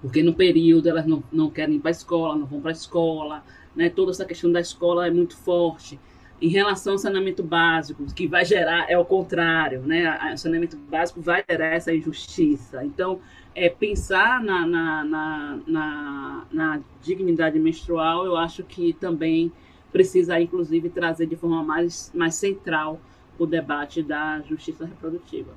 Porque 0.00 0.22
no 0.22 0.32
período 0.32 0.88
elas 0.88 1.04
não, 1.04 1.22
não 1.30 1.50
querem 1.50 1.76
ir 1.76 1.80
para 1.80 1.90
a 1.90 1.92
escola, 1.92 2.34
não 2.34 2.46
vão 2.46 2.62
para 2.62 2.70
a 2.70 2.72
escola, 2.72 3.44
né? 3.76 3.90
toda 3.90 4.10
essa 4.10 4.24
questão 4.24 4.50
da 4.50 4.60
escola 4.60 5.06
é 5.06 5.10
muito 5.10 5.36
forte. 5.36 6.00
Em 6.40 6.48
relação 6.48 6.94
ao 6.94 6.98
saneamento 6.98 7.42
básico, 7.42 8.04
que 8.12 8.26
vai 8.26 8.44
gerar, 8.44 8.90
é 8.90 8.98
o 8.98 9.04
contrário, 9.04 9.82
né? 9.82 10.32
O 10.34 10.36
saneamento 10.36 10.76
básico 10.76 11.20
vai 11.20 11.42
gerar 11.48 11.68
essa 11.68 11.94
injustiça. 11.94 12.84
Então, 12.84 13.20
é, 13.54 13.68
pensar 13.68 14.42
na, 14.42 14.66
na, 14.66 15.04
na, 15.04 15.60
na, 15.66 16.46
na 16.50 16.80
dignidade 17.00 17.58
menstrual, 17.58 18.26
eu 18.26 18.36
acho 18.36 18.62
que 18.64 18.92
também 18.94 19.52
precisa, 19.92 20.40
inclusive, 20.40 20.90
trazer 20.90 21.26
de 21.26 21.36
forma 21.36 21.62
mais, 21.62 22.10
mais 22.12 22.34
central 22.34 23.00
o 23.38 23.46
debate 23.46 24.02
da 24.02 24.40
justiça 24.42 24.84
reprodutiva. 24.84 25.54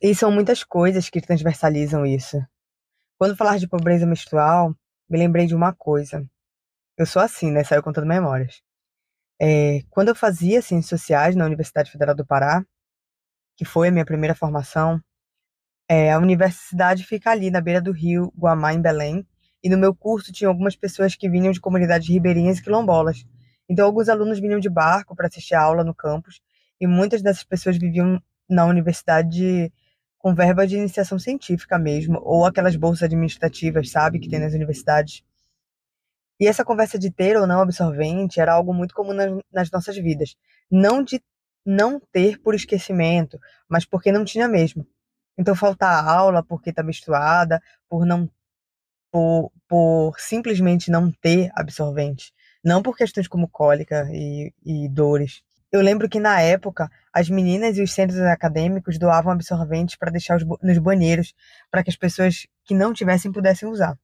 E 0.00 0.14
são 0.14 0.30
muitas 0.30 0.62
coisas 0.62 1.10
que 1.10 1.20
transversalizam 1.20 2.06
isso. 2.06 2.38
Quando 3.18 3.36
falar 3.36 3.58
de 3.58 3.68
pobreza 3.68 4.06
menstrual, 4.06 4.74
me 5.10 5.18
lembrei 5.18 5.46
de 5.46 5.54
uma 5.54 5.74
coisa. 5.74 6.24
Eu 6.96 7.06
sou 7.06 7.20
assim, 7.20 7.50
né? 7.50 7.64
Saiu 7.64 7.82
contando 7.82 8.06
memórias. 8.06 8.62
É, 9.44 9.82
quando 9.90 10.06
eu 10.06 10.14
fazia 10.14 10.62
ciências 10.62 11.00
sociais 11.00 11.34
na 11.34 11.44
Universidade 11.44 11.90
Federal 11.90 12.14
do 12.14 12.24
Pará, 12.24 12.64
que 13.56 13.64
foi 13.64 13.88
a 13.88 13.90
minha 13.90 14.04
primeira 14.04 14.36
formação, 14.36 15.00
é, 15.88 16.12
a 16.12 16.18
universidade 16.18 17.04
fica 17.04 17.32
ali 17.32 17.50
na 17.50 17.60
beira 17.60 17.80
do 17.80 17.90
rio 17.90 18.32
Guamá, 18.38 18.72
em 18.72 18.80
Belém, 18.80 19.26
e 19.60 19.68
no 19.68 19.76
meu 19.76 19.92
curso 19.92 20.32
tinha 20.32 20.46
algumas 20.46 20.76
pessoas 20.76 21.16
que 21.16 21.28
vinham 21.28 21.50
de 21.50 21.60
comunidades 21.60 22.08
ribeirinhas 22.08 22.58
e 22.58 22.62
quilombolas. 22.62 23.24
Então, 23.68 23.84
alguns 23.84 24.08
alunos 24.08 24.38
vinham 24.38 24.60
de 24.60 24.70
barco 24.70 25.16
para 25.16 25.26
assistir 25.26 25.56
a 25.56 25.62
aula 25.62 25.82
no 25.82 25.92
campus, 25.92 26.40
e 26.80 26.86
muitas 26.86 27.20
dessas 27.20 27.42
pessoas 27.42 27.76
viviam 27.76 28.22
na 28.48 28.64
universidade 28.64 29.72
com 30.18 30.36
verba 30.36 30.68
de 30.68 30.76
iniciação 30.76 31.18
científica 31.18 31.80
mesmo, 31.80 32.20
ou 32.22 32.46
aquelas 32.46 32.76
bolsas 32.76 33.02
administrativas, 33.02 33.90
sabe, 33.90 34.20
que 34.20 34.28
tem 34.28 34.38
nas 34.38 34.54
universidades. 34.54 35.24
E 36.42 36.46
essa 36.48 36.64
conversa 36.64 36.98
de 36.98 37.08
ter 37.08 37.36
ou 37.36 37.46
não 37.46 37.60
absorvente 37.60 38.40
era 38.40 38.52
algo 38.52 38.74
muito 38.74 38.92
comum 38.94 39.12
nas, 39.12 39.30
nas 39.52 39.70
nossas 39.70 39.96
vidas. 39.96 40.34
Não 40.68 41.00
de 41.00 41.22
não 41.64 42.00
ter 42.00 42.36
por 42.42 42.52
esquecimento, 42.52 43.38
mas 43.68 43.84
porque 43.84 44.10
não 44.10 44.24
tinha 44.24 44.48
mesmo. 44.48 44.84
Então 45.38 45.54
faltar 45.54 46.04
aula 46.04 46.42
porque 46.42 46.70
está 46.70 46.82
menstruada, 46.82 47.62
por 47.88 48.04
não 48.04 48.28
por, 49.12 49.52
por 49.68 50.18
simplesmente 50.18 50.90
não 50.90 51.12
ter 51.12 51.48
absorvente, 51.54 52.32
não 52.64 52.82
por 52.82 52.96
questões 52.96 53.28
como 53.28 53.48
cólica 53.48 54.08
e, 54.10 54.52
e 54.64 54.88
dores. 54.88 55.44
Eu 55.70 55.80
lembro 55.80 56.08
que 56.08 56.18
na 56.18 56.40
época 56.40 56.90
as 57.12 57.30
meninas 57.30 57.78
e 57.78 57.82
os 57.82 57.92
centros 57.92 58.18
acadêmicos 58.18 58.98
doavam 58.98 59.32
absorventes 59.32 59.94
para 59.94 60.10
deixar 60.10 60.38
os, 60.38 60.44
nos 60.60 60.78
banheiros 60.78 61.34
para 61.70 61.84
que 61.84 61.90
as 61.90 61.96
pessoas 61.96 62.48
que 62.64 62.74
não 62.74 62.92
tivessem 62.92 63.30
pudessem 63.30 63.68
usar. 63.68 63.96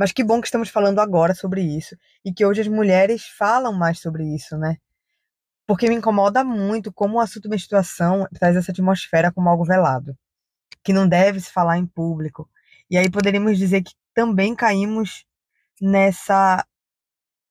Mas 0.00 0.12
que 0.12 0.24
bom 0.24 0.40
que 0.40 0.46
estamos 0.46 0.70
falando 0.70 0.98
agora 0.98 1.34
sobre 1.34 1.60
isso 1.60 1.94
e 2.24 2.32
que 2.32 2.46
hoje 2.46 2.62
as 2.62 2.68
mulheres 2.68 3.26
falam 3.36 3.70
mais 3.70 3.98
sobre 4.00 4.24
isso, 4.34 4.56
né? 4.56 4.78
Porque 5.66 5.90
me 5.90 5.94
incomoda 5.94 6.42
muito 6.42 6.90
como 6.90 7.18
o 7.18 7.20
assunto 7.20 7.50
menstruação 7.50 8.26
traz 8.32 8.56
essa 8.56 8.72
atmosfera 8.72 9.30
como 9.30 9.50
algo 9.50 9.62
velado, 9.62 10.16
que 10.82 10.94
não 10.94 11.06
deve 11.06 11.38
se 11.38 11.52
falar 11.52 11.76
em 11.76 11.84
público. 11.84 12.48
E 12.88 12.96
aí 12.96 13.10
poderíamos 13.10 13.58
dizer 13.58 13.82
que 13.82 13.92
também 14.14 14.54
caímos 14.54 15.26
nessa 15.78 16.64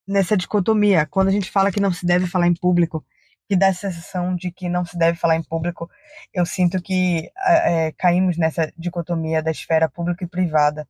nessa 0.08 0.36
dicotomia. 0.36 1.06
Quando 1.06 1.28
a 1.28 1.32
gente 1.32 1.52
fala 1.52 1.72
que 1.72 1.80
não 1.80 1.94
se 1.94 2.04
deve 2.04 2.26
falar 2.26 2.48
em 2.48 2.56
público, 2.56 3.06
que 3.48 3.56
dá 3.56 3.68
a 3.68 3.74
sensação 3.76 4.36
de 4.36 4.52
que 4.52 4.68
não 4.68 4.84
se 4.84 4.98
deve 4.98 5.20
falar 5.20 5.36
em 5.36 5.44
público, 5.44 5.88
eu 6.34 6.48
sinto 6.48 6.82
que 6.82 7.32
é, 7.46 7.92
caímos 7.92 8.38
nessa 8.40 8.74
dicotomia 8.76 9.44
da 9.44 9.52
esfera 9.52 9.88
pública 9.88 10.24
e 10.26 10.28
privada 10.28 10.88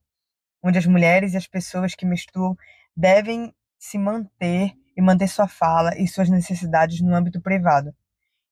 onde 0.63 0.77
as 0.77 0.85
mulheres 0.85 1.33
e 1.33 1.37
as 1.37 1.47
pessoas 1.47 1.95
que 1.95 2.05
menstruam 2.05 2.55
devem 2.95 3.53
se 3.77 3.97
manter 3.97 4.73
e 4.95 5.01
manter 5.01 5.27
sua 5.27 5.47
fala 5.47 5.97
e 5.97 6.07
suas 6.07 6.29
necessidades 6.29 6.99
no 7.01 7.15
âmbito 7.15 7.41
privado, 7.41 7.95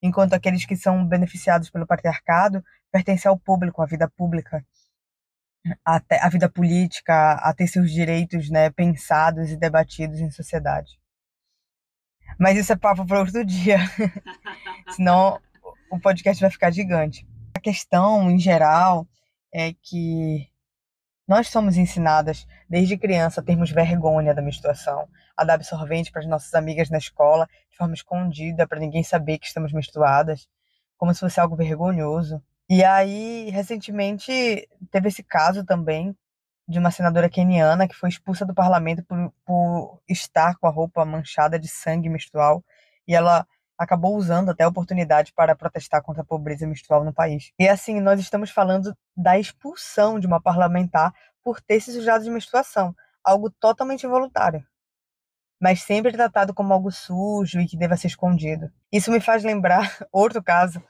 enquanto 0.02 0.34
aqueles 0.34 0.66
que 0.66 0.76
são 0.76 1.06
beneficiados 1.06 1.70
pelo 1.70 1.86
patriarcado 1.86 2.64
pertencem 2.92 3.30
ao 3.30 3.38
público, 3.38 3.82
à 3.82 3.86
vida 3.86 4.10
pública, 4.10 4.66
à, 5.84 6.30
vida 6.30 6.50
política, 6.50 7.34
a 7.34 7.54
ter 7.54 7.68
seus 7.68 7.92
direitos 7.92 8.50
né, 8.50 8.70
pensados 8.70 9.52
e 9.52 9.58
debatidos 9.58 10.20
em 10.20 10.32
sociedade. 10.32 10.98
Mas 12.40 12.58
isso 12.58 12.72
é 12.72 12.76
papo 12.78 13.06
para 13.06 13.20
outro 13.20 13.44
dia, 13.44 13.80
senão 14.96 15.40
o 15.92 16.00
podcast 16.00 16.40
vai 16.40 16.52
ficar 16.52 16.72
gigante. 16.72 17.28
A 17.54 17.60
questão, 17.60 18.30
em 18.30 18.40
geral, 18.40 19.08
é 19.54 19.74
que 19.74 20.48
nós 21.28 21.50
somos 21.50 21.76
ensinadas 21.76 22.48
desde 22.70 22.98
criança 22.98 23.42
a 23.42 23.44
termos 23.44 23.70
vergonha 23.70 24.34
da 24.34 24.42
menstruação, 24.42 25.08
a 25.36 25.44
dar 25.44 25.56
absorvente 25.56 26.12
para 26.12 26.22
as 26.22 26.28
nossas 26.28 26.54
amigas 26.54 26.90
na 26.90 26.98
escola 26.98 27.48
de 27.70 27.78
forma 27.78 27.94
escondida, 27.94 28.66
para 28.66 28.80
ninguém 28.80 29.04
saber 29.04 29.38
que 29.38 29.48
estamos 29.48 29.74
menstruadas, 29.74 30.48
como 30.98 31.14
se 31.14 31.20
fosse 31.20 31.40
algo 31.40 31.56
vergonhoso. 31.56 32.42
E 32.70 32.84
aí, 32.84 33.50
recentemente, 33.50 34.68
teve 34.90 35.10
esse 35.10 35.22
caso 35.24 35.66
também 35.66 36.16
de 36.68 36.80
uma 36.80 36.92
senadora 36.92 37.30
keniana 37.30 37.88
que 37.88 37.96
foi 37.96 38.10
expulsa 38.10 38.46
do 38.46 38.54
parlamento 38.54 39.04
por, 39.04 39.34
por 39.46 40.02
estar 40.08 40.56
com 40.58 40.68
a 40.68 40.72
roupa 40.72 41.06
manchada 41.06 41.58
de 41.58 41.68
sangue 41.68 42.10
menstrual 42.10 42.64
e 43.08 43.16
ela 43.16 43.48
acabou 43.78 44.16
usando 44.16 44.50
até 44.50 44.64
a 44.64 44.68
oportunidade 44.68 45.32
para 45.34 45.56
protestar 45.56 46.02
contra 46.02 46.24
a 46.24 46.26
pobreza 46.26 46.66
menstrual 46.66 47.04
no 47.04 47.14
país. 47.14 47.52
E 47.60 47.68
assim, 47.68 48.00
nós 48.00 48.20
estamos 48.20 48.50
falando 48.50 48.98
da 49.16 49.38
expulsão 49.38 50.20
de 50.20 50.26
uma 50.26 50.42
parlamentar 50.42 51.14
por 51.44 51.62
ter 51.62 51.80
se 51.80 51.94
sujado 51.94 52.24
de 52.24 52.30
menstruação, 52.30 52.96
algo 53.24 53.50
totalmente 53.50 54.08
voluntário, 54.08 54.66
mas 55.62 55.82
sempre 55.82 56.12
tratado 56.12 56.54
como 56.54 56.74
algo 56.74 56.92
sujo 56.92 57.60
e 57.62 57.68
que 57.68 57.78
deva 57.78 57.96
ser 57.96 58.08
escondido. 58.08 58.72
Isso 58.92 59.12
me 59.12 59.20
faz 59.20 59.44
lembrar 59.44 59.98
outro 60.12 60.44
caso, 60.44 60.82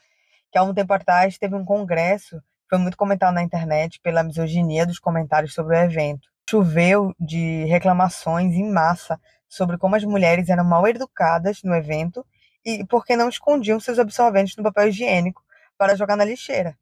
que 0.52 0.58
há 0.58 0.64
um 0.64 0.74
tempo 0.74 0.94
atrás 0.94 1.38
teve 1.38 1.56
um 1.56 1.66
congresso, 1.66 2.42
foi 2.70 2.78
muito 2.78 2.98
comentado 2.98 3.34
na 3.34 3.44
internet 3.44 4.00
pela 4.02 4.24
misoginia 4.24 4.86
dos 4.86 5.00
comentários 5.00 5.54
sobre 5.54 5.76
o 5.76 5.80
evento. 5.80 6.28
Choveu 6.50 7.14
de 7.20 7.66
reclamações 7.66 8.54
em 8.56 8.70
massa 8.72 9.20
sobre 9.48 9.78
como 9.78 9.96
as 9.96 10.04
mulheres 10.04 10.50
eram 10.50 10.64
mal 10.64 10.88
educadas 10.88 11.62
no 11.64 11.74
evento 11.74 12.26
e 12.68 12.86
porque 12.86 13.16
não 13.16 13.30
escondiam 13.30 13.80
seus 13.80 13.98
absorventes 13.98 14.58
no 14.58 14.64
papel 14.64 14.90
higiênico 14.90 15.42
para 15.78 15.96
jogar 15.96 16.18
na 16.18 16.26
lixeira. 16.26 16.78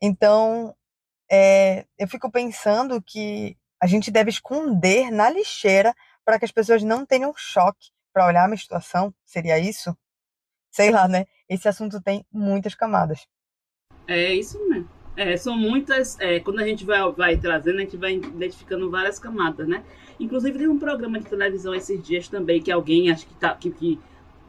Então, 0.00 0.74
é, 1.30 1.84
eu 1.98 2.08
fico 2.08 2.30
pensando 2.30 3.02
que 3.02 3.58
a 3.78 3.86
gente 3.86 4.10
deve 4.10 4.30
esconder 4.30 5.10
na 5.10 5.28
lixeira 5.28 5.94
para 6.24 6.38
que 6.38 6.46
as 6.46 6.50
pessoas 6.50 6.82
não 6.82 7.04
tenham 7.04 7.34
choque 7.36 7.90
para 8.10 8.26
olhar 8.26 8.44
a 8.44 8.48
menstruação. 8.48 9.14
Seria 9.22 9.58
isso? 9.58 9.94
Sei 10.70 10.90
lá, 10.90 11.06
né? 11.06 11.26
Esse 11.46 11.68
assunto 11.68 12.00
tem 12.00 12.24
muitas 12.32 12.74
camadas. 12.74 13.26
É 14.08 14.32
isso 14.32 14.58
mesmo. 14.66 14.88
É, 15.14 15.36
são 15.36 15.56
muitas. 15.56 16.18
É, 16.20 16.40
quando 16.40 16.60
a 16.60 16.66
gente 16.66 16.86
vai, 16.86 17.00
vai 17.12 17.36
trazendo, 17.36 17.78
a 17.78 17.80
gente 17.82 17.96
vai 17.98 18.14
identificando 18.14 18.90
várias 18.90 19.18
camadas, 19.18 19.68
né? 19.68 19.84
Inclusive, 20.18 20.58
tem 20.58 20.68
um 20.68 20.78
programa 20.78 21.18
de 21.18 21.26
televisão 21.26 21.74
esses 21.74 22.02
dias 22.02 22.28
também 22.28 22.62
que 22.62 22.72
alguém, 22.72 23.10
acho 23.10 23.26
que, 23.26 23.34
tá, 23.34 23.54
que, 23.54 23.70
que 23.70 24.00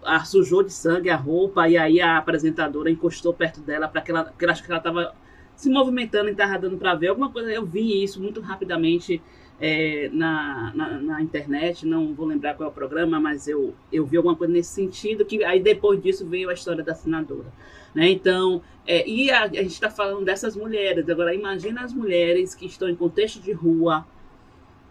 a, 0.04 0.24
sujou 0.24 0.64
de 0.64 0.72
sangue 0.72 1.10
a 1.10 1.16
roupa 1.16 1.68
e 1.68 1.78
aí 1.78 2.02
a 2.02 2.18
apresentadora 2.18 2.90
encostou 2.90 3.34
perto 3.34 3.62
dela 3.62 3.88
para 3.88 4.02
que 4.02 4.12
ela, 4.12 4.34
que 4.38 4.46
ela 4.46 4.52
acho 4.54 4.64
que 4.64 4.72
ela 4.72 4.80
estava 4.80 5.14
se 5.56 5.70
movimentando 5.70 6.30
e 6.30 6.32
estava 6.32 6.58
dando 6.58 6.78
para 6.78 6.96
ver 6.96 7.08
alguma 7.08 7.32
coisa. 7.32 7.52
Eu 7.52 7.66
vi 7.66 8.04
isso 8.04 8.22
muito 8.22 8.40
rapidamente 8.42 9.22
é, 9.60 10.10
na, 10.14 10.72
na, 10.76 10.90
na, 11.00 11.22
internet, 11.22 11.86
não 11.86 12.14
vou 12.14 12.28
lembrar 12.28 12.54
qual 12.54 12.70
é 12.70 12.72
o 12.72 12.74
programa, 12.74 13.20
mas 13.20 13.48
eu, 13.48 13.74
eu 13.92 14.06
vi 14.06 14.18
alguma 14.18 14.36
coisa 14.36 14.54
nesse 14.54 14.72
sentido, 14.72 15.26
que 15.26 15.44
aí 15.44 15.60
depois 15.60 16.02
disso 16.02 16.26
veio 16.28 16.50
a 16.50 16.54
história 16.54 16.84
da 16.84 16.94
senadora. 16.94 17.52
Né? 17.94 18.10
Então, 18.10 18.62
é, 18.86 19.08
e 19.08 19.32
a, 19.32 19.44
a 19.44 19.48
gente 19.48 19.68
está 19.68 19.90
falando 19.90 20.24
dessas 20.24 20.56
mulheres. 20.56 21.10
Agora, 21.10 21.34
imagina 21.34 21.82
as 21.82 21.92
mulheres 21.92 22.54
que 22.54 22.68
estão 22.68 22.88
em 22.88 22.96
contexto 22.96 23.42
de 23.42 23.52
rua, 23.52 24.06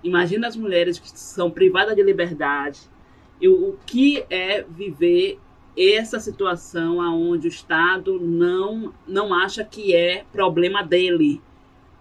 imagina 0.02 0.48
as 0.48 0.56
mulheres 0.56 0.98
que 0.98 1.08
são 1.16 1.48
privadas 1.48 1.94
de 1.94 2.02
liberdade, 2.02 2.80
e 3.40 3.48
o 3.48 3.76
que 3.86 4.24
é 4.30 4.62
viver 4.62 5.38
essa 5.76 6.18
situação 6.18 7.00
aonde 7.00 7.46
o 7.46 7.50
Estado 7.50 8.18
não 8.18 8.94
não 9.06 9.34
acha 9.34 9.62
que 9.62 9.94
é 9.94 10.24
problema 10.32 10.82
dele, 10.82 11.40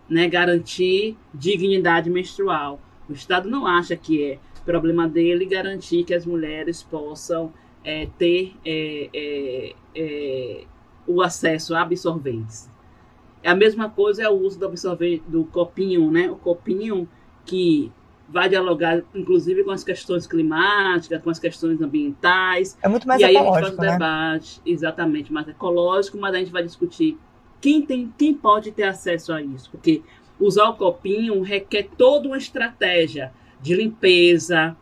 né, 0.10 0.30
garantir 0.30 1.18
dignidade 1.34 2.10
menstrual. 2.10 2.80
O 3.10 3.13
Estado 3.13 3.50
não 3.50 3.68
acha 3.68 3.96
que 3.96 4.24
é 4.24 4.39
problema 4.63 5.08
dele 5.08 5.46
garantir 5.46 6.04
que 6.04 6.13
as 6.13 6.25
mulheres 6.25 6.82
possam 6.82 7.54
é, 7.84 8.08
ter 8.18 8.56
é, 8.65 9.10
é, 9.13 9.75
é 9.96 10.63
o 11.06 11.22
acesso 11.22 11.75
a 11.75 11.82
absorventes. 11.82 12.70
A 13.44 13.54
mesma 13.54 13.89
coisa 13.89 14.24
é 14.24 14.30
o 14.30 14.34
uso 14.34 14.58
do 14.58 14.65
absorvente 14.65 15.24
do 15.27 15.44
copinho, 15.46 16.10
né? 16.10 16.32
O 16.32 16.36
copinho 16.36 17.08
que 17.46 17.92
vai 18.27 18.50
dialogar, 18.50 19.01
inclusive, 19.13 19.63
com 19.63 19.72
as 19.72 19.84
questões 19.84 20.25
climáticas, 20.25 21.22
com 21.22 21.29
as 21.29 21.39
questões 21.39 21.82
ambientais. 21.82 22.77
É 22.82 22.88
muito 22.88 23.08
mais 23.08 23.22
e 23.22 23.25
ecológico, 23.25 23.51
aí 23.51 23.58
a 23.58 23.62
gente 23.62 23.75
faz 23.75 23.77
um 23.77 23.82
né? 23.82 23.91
debate, 23.91 24.62
exatamente, 24.65 25.34
mais 25.34 25.48
ecológico, 25.48 26.17
mas 26.17 26.34
a 26.34 26.39
gente 26.39 26.51
vai 26.51 26.63
discutir 26.63 27.17
quem, 27.62 27.82
tem, 27.82 28.13
quem 28.17 28.34
pode 28.34 28.72
ter 28.72 28.84
acesso 28.84 29.34
a 29.34 29.41
isso, 29.41 29.70
porque 29.72 30.01
usar 30.39 30.70
o 30.70 30.75
copinho 30.75 31.41
requer 31.41 31.89
toda 31.98 32.27
uma 32.27 32.38
estratégia 32.38 33.32
de 33.62 33.74
limpeza, 33.74 34.75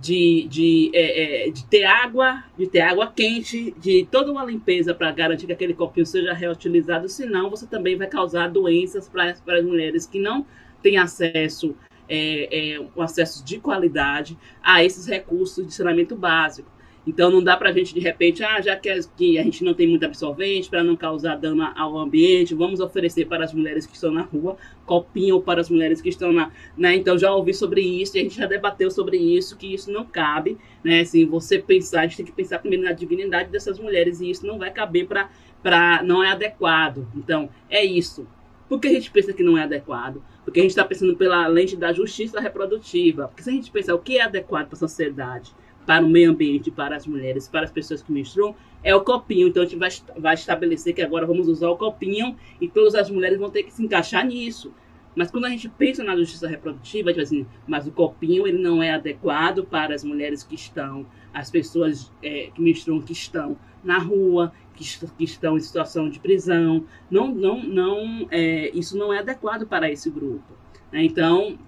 de, 0.00 0.46
de, 0.48 0.90
é, 0.94 1.48
é, 1.48 1.50
de 1.50 1.64
ter 1.66 1.84
água, 1.84 2.42
de 2.56 2.66
ter 2.66 2.80
água 2.80 3.06
quente, 3.06 3.74
de 3.78 4.06
toda 4.10 4.32
uma 4.32 4.44
limpeza 4.44 4.94
para 4.94 5.10
garantir 5.12 5.46
que 5.46 5.52
aquele 5.52 5.74
copinho 5.74 6.06
seja 6.06 6.32
reutilizado, 6.32 7.08
senão 7.08 7.50
você 7.50 7.66
também 7.66 7.96
vai 7.96 8.06
causar 8.06 8.48
doenças 8.48 9.08
para 9.08 9.30
as 9.30 9.64
mulheres 9.64 10.06
que 10.06 10.18
não 10.18 10.46
têm 10.82 10.96
acesso 10.96 11.76
é, 12.10 12.74
é, 12.74 12.80
um 12.80 13.00
acesso 13.00 13.44
de 13.44 13.60
qualidade 13.60 14.36
a 14.60 14.84
esses 14.84 15.06
recursos 15.06 15.64
de 15.64 15.72
saneamento 15.72 16.16
básico. 16.16 16.68
Então 17.06 17.30
não 17.30 17.42
dá 17.42 17.56
para 17.56 17.70
a 17.70 17.72
gente 17.72 17.94
de 17.94 18.00
repente, 18.00 18.44
ah, 18.44 18.60
já 18.60 18.76
que 18.76 18.90
a, 18.90 19.42
gente 19.42 19.64
não 19.64 19.72
tem 19.72 19.88
muito 19.88 20.04
absorvente 20.04 20.68
para 20.68 20.84
não 20.84 20.94
causar 20.94 21.36
dano 21.36 21.62
ao 21.74 21.96
ambiente, 21.96 22.54
vamos 22.54 22.78
oferecer 22.78 23.26
para 23.26 23.44
as 23.44 23.54
mulheres 23.54 23.86
que 23.86 23.94
estão 23.94 24.10
na 24.10 24.22
rua 24.22 24.56
copinho 24.84 25.40
para 25.40 25.60
as 25.60 25.70
mulheres 25.70 26.02
que 26.02 26.08
estão 26.08 26.32
na, 26.32 26.50
né? 26.76 26.96
Então 26.96 27.16
já 27.16 27.32
ouvi 27.32 27.54
sobre 27.54 27.80
isso 27.80 28.16
e 28.16 28.20
a 28.20 28.22
gente 28.24 28.36
já 28.36 28.46
debateu 28.46 28.90
sobre 28.90 29.16
isso 29.16 29.56
que 29.56 29.72
isso 29.72 29.90
não 29.90 30.04
cabe, 30.04 30.58
né? 30.84 31.00
Assim, 31.00 31.24
você 31.24 31.58
pensar, 31.58 32.00
a 32.00 32.06
gente 32.06 32.18
tem 32.18 32.26
que 32.26 32.32
pensar 32.32 32.58
primeiro 32.58 32.84
na 32.84 32.92
dignidade 32.92 33.50
dessas 33.50 33.78
mulheres 33.78 34.20
e 34.20 34.30
isso 34.30 34.46
não 34.46 34.58
vai 34.58 34.70
caber 34.70 35.06
para 35.06 35.30
para 35.62 36.02
não 36.02 36.22
é 36.22 36.32
adequado. 36.32 37.06
Então 37.14 37.48
é 37.68 37.84
isso. 37.84 38.26
Por 38.70 38.78
que 38.78 38.86
a 38.86 38.92
gente 38.92 39.10
pensa 39.10 39.32
que 39.32 39.42
não 39.42 39.58
é 39.58 39.64
adequado? 39.64 40.22
Porque 40.44 40.60
a 40.60 40.62
gente 40.62 40.70
está 40.70 40.84
pensando 40.84 41.16
pela 41.16 41.44
lente 41.48 41.76
da 41.76 41.92
justiça 41.92 42.40
reprodutiva. 42.40 43.26
Porque 43.26 43.42
se 43.42 43.50
a 43.50 43.52
gente 43.52 43.68
pensar 43.68 43.96
o 43.96 43.98
que 43.98 44.16
é 44.16 44.22
adequado 44.22 44.68
para 44.68 44.76
a 44.76 44.78
sociedade, 44.78 45.52
para 45.84 46.04
o 46.04 46.08
meio 46.08 46.30
ambiente, 46.30 46.70
para 46.70 46.94
as 46.94 47.04
mulheres, 47.04 47.48
para 47.48 47.64
as 47.64 47.72
pessoas 47.72 48.00
que 48.00 48.12
menstruam, 48.12 48.54
é 48.84 48.94
o 48.94 49.00
copinho. 49.00 49.48
Então 49.48 49.64
a 49.64 49.66
gente 49.66 49.76
vai, 49.76 49.88
vai 50.16 50.34
estabelecer 50.34 50.94
que 50.94 51.02
agora 51.02 51.26
vamos 51.26 51.48
usar 51.48 51.68
o 51.68 51.76
copinho 51.76 52.36
e 52.60 52.68
todas 52.68 52.94
as 52.94 53.10
mulheres 53.10 53.40
vão 53.40 53.50
ter 53.50 53.64
que 53.64 53.72
se 53.72 53.82
encaixar 53.82 54.24
nisso. 54.24 54.72
Mas 55.16 55.32
quando 55.32 55.46
a 55.46 55.48
gente 55.48 55.68
pensa 55.68 56.04
na 56.04 56.14
justiça 56.14 56.46
reprodutiva, 56.46 57.10
gente 57.10 57.22
assim, 57.22 57.46
mas 57.66 57.88
o 57.88 57.90
copinho 57.90 58.46
ele 58.46 58.62
não 58.62 58.80
é 58.80 58.92
adequado 58.92 59.64
para 59.64 59.96
as 59.96 60.04
mulheres 60.04 60.44
que 60.44 60.54
estão, 60.54 61.04
as 61.34 61.50
pessoas 61.50 62.12
é, 62.22 62.50
que 62.54 62.62
menstruam 62.62 63.02
que 63.02 63.12
estão 63.12 63.58
na 63.82 63.98
rua, 63.98 64.52
que, 64.80 65.06
que, 65.18 65.24
estão 65.24 65.56
em 65.56 65.60
situação 65.60 66.08
de 66.08 66.18
prisão. 66.18 66.84
Não, 67.10 67.28
não, 67.28 67.62
não, 67.62 68.26
é, 68.30 68.70
isso 68.70 68.96
não 68.96 69.12
é 69.12 69.18
adequado 69.18 69.66
para 69.66 69.90
esse 69.90 70.10
grupo. 70.10 70.52
Né? 70.90 71.04
Então, 71.04 71.58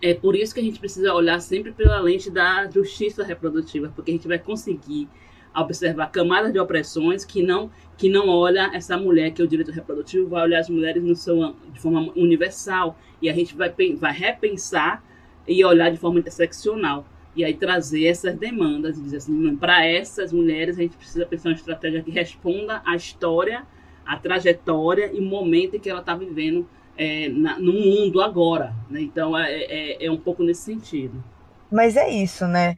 é 0.00 0.14
por 0.14 0.36
isso 0.36 0.54
que 0.54 0.60
a 0.60 0.62
gente 0.62 0.78
precisa 0.78 1.12
olhar 1.12 1.40
sempre 1.40 1.72
pela 1.72 1.98
lente 2.00 2.30
da 2.30 2.70
justiça 2.70 3.24
reprodutiva, 3.24 3.92
porque 3.94 4.12
a 4.12 4.14
gente 4.14 4.28
vai 4.28 4.38
conseguir 4.38 5.08
observar 5.56 6.12
camadas 6.12 6.52
de 6.52 6.58
opressões 6.58 7.24
que 7.24 7.42
não 7.42 7.70
que 7.96 8.08
não 8.08 8.28
olha 8.28 8.70
essa 8.72 8.96
mulher 8.96 9.32
que 9.32 9.42
é 9.42 9.44
o 9.44 9.48
direito 9.48 9.72
reprodutivo 9.72 10.28
vai 10.28 10.44
olhar 10.44 10.60
as 10.60 10.68
mulheres 10.68 11.02
no 11.02 11.16
seu, 11.16 11.52
de 11.72 11.80
forma 11.80 12.12
universal 12.14 12.96
e 13.20 13.28
a 13.28 13.32
gente 13.32 13.56
vai, 13.56 13.74
vai 13.96 14.12
repensar 14.12 15.02
e 15.48 15.64
olhar 15.64 15.90
de 15.90 15.96
forma 15.96 16.20
interseccional 16.20 17.04
e 17.38 17.44
aí 17.44 17.54
trazer 17.54 18.06
essas 18.06 18.34
demandas 18.34 18.98
e 18.98 19.02
dizer 19.02 19.18
assim, 19.18 19.56
para 19.56 19.86
essas 19.86 20.32
mulheres 20.32 20.76
a 20.76 20.82
gente 20.82 20.96
precisa 20.96 21.24
pensar 21.24 21.50
uma 21.50 21.54
estratégia 21.54 22.02
que 22.02 22.10
responda 22.10 22.82
à 22.84 22.96
história, 22.96 23.64
à 24.04 24.16
trajetória 24.16 25.12
e 25.12 25.20
momento 25.20 25.76
em 25.76 25.78
que 25.78 25.88
ela 25.88 26.00
está 26.00 26.16
vivendo 26.16 26.68
é, 26.96 27.28
na, 27.28 27.56
no 27.56 27.72
mundo 27.72 28.20
agora. 28.20 28.74
Né? 28.90 29.02
Então 29.02 29.38
é, 29.38 29.52
é, 29.52 30.06
é, 30.06 30.10
um 30.10 30.16
pouco 30.16 30.42
nesse 30.42 30.62
sentido. 30.62 31.22
Mas 31.70 31.96
é 31.96 32.08
isso, 32.08 32.44
né? 32.48 32.74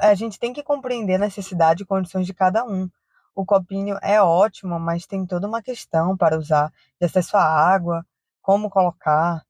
A 0.00 0.14
gente 0.14 0.38
tem 0.38 0.52
que 0.52 0.62
compreender 0.62 1.14
a 1.14 1.18
necessidade 1.18 1.82
e 1.82 1.86
condições 1.86 2.24
de 2.24 2.32
cada 2.32 2.64
um. 2.64 2.88
O 3.34 3.44
copinho 3.44 3.96
é 4.00 4.22
ótimo, 4.22 4.78
mas 4.78 5.06
tem 5.06 5.26
toda 5.26 5.48
uma 5.48 5.60
questão 5.60 6.16
para 6.16 6.38
usar 6.38 6.70
de 7.00 7.06
acesso 7.06 7.36
à 7.36 7.42
água, 7.42 8.06
como 8.40 8.70
colocar, 8.70 9.42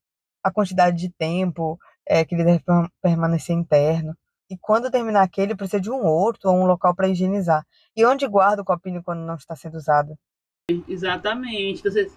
a 0.42 0.50
quantidade 0.50 0.96
de 0.96 1.10
tempo 1.10 1.78
é, 2.06 2.24
que 2.24 2.34
ele 2.34 2.44
deve 2.44 2.62
permanecer 3.02 3.54
interno. 3.54 4.16
E 4.50 4.56
quando 4.58 4.90
terminar 4.90 5.22
aquele, 5.22 5.54
precisa 5.54 5.80
de 5.80 5.90
um 5.90 6.04
outro 6.04 6.50
ou 6.50 6.56
um 6.56 6.66
local 6.66 6.94
para 6.94 7.08
higienizar. 7.08 7.64
E 7.96 8.04
onde 8.04 8.26
guarda 8.28 8.62
o 8.62 8.64
copinho 8.64 9.02
quando 9.02 9.20
não 9.20 9.36
está 9.36 9.56
sendo 9.56 9.76
usado? 9.76 10.14
Exatamente. 10.88 11.82
Você... 11.82 12.10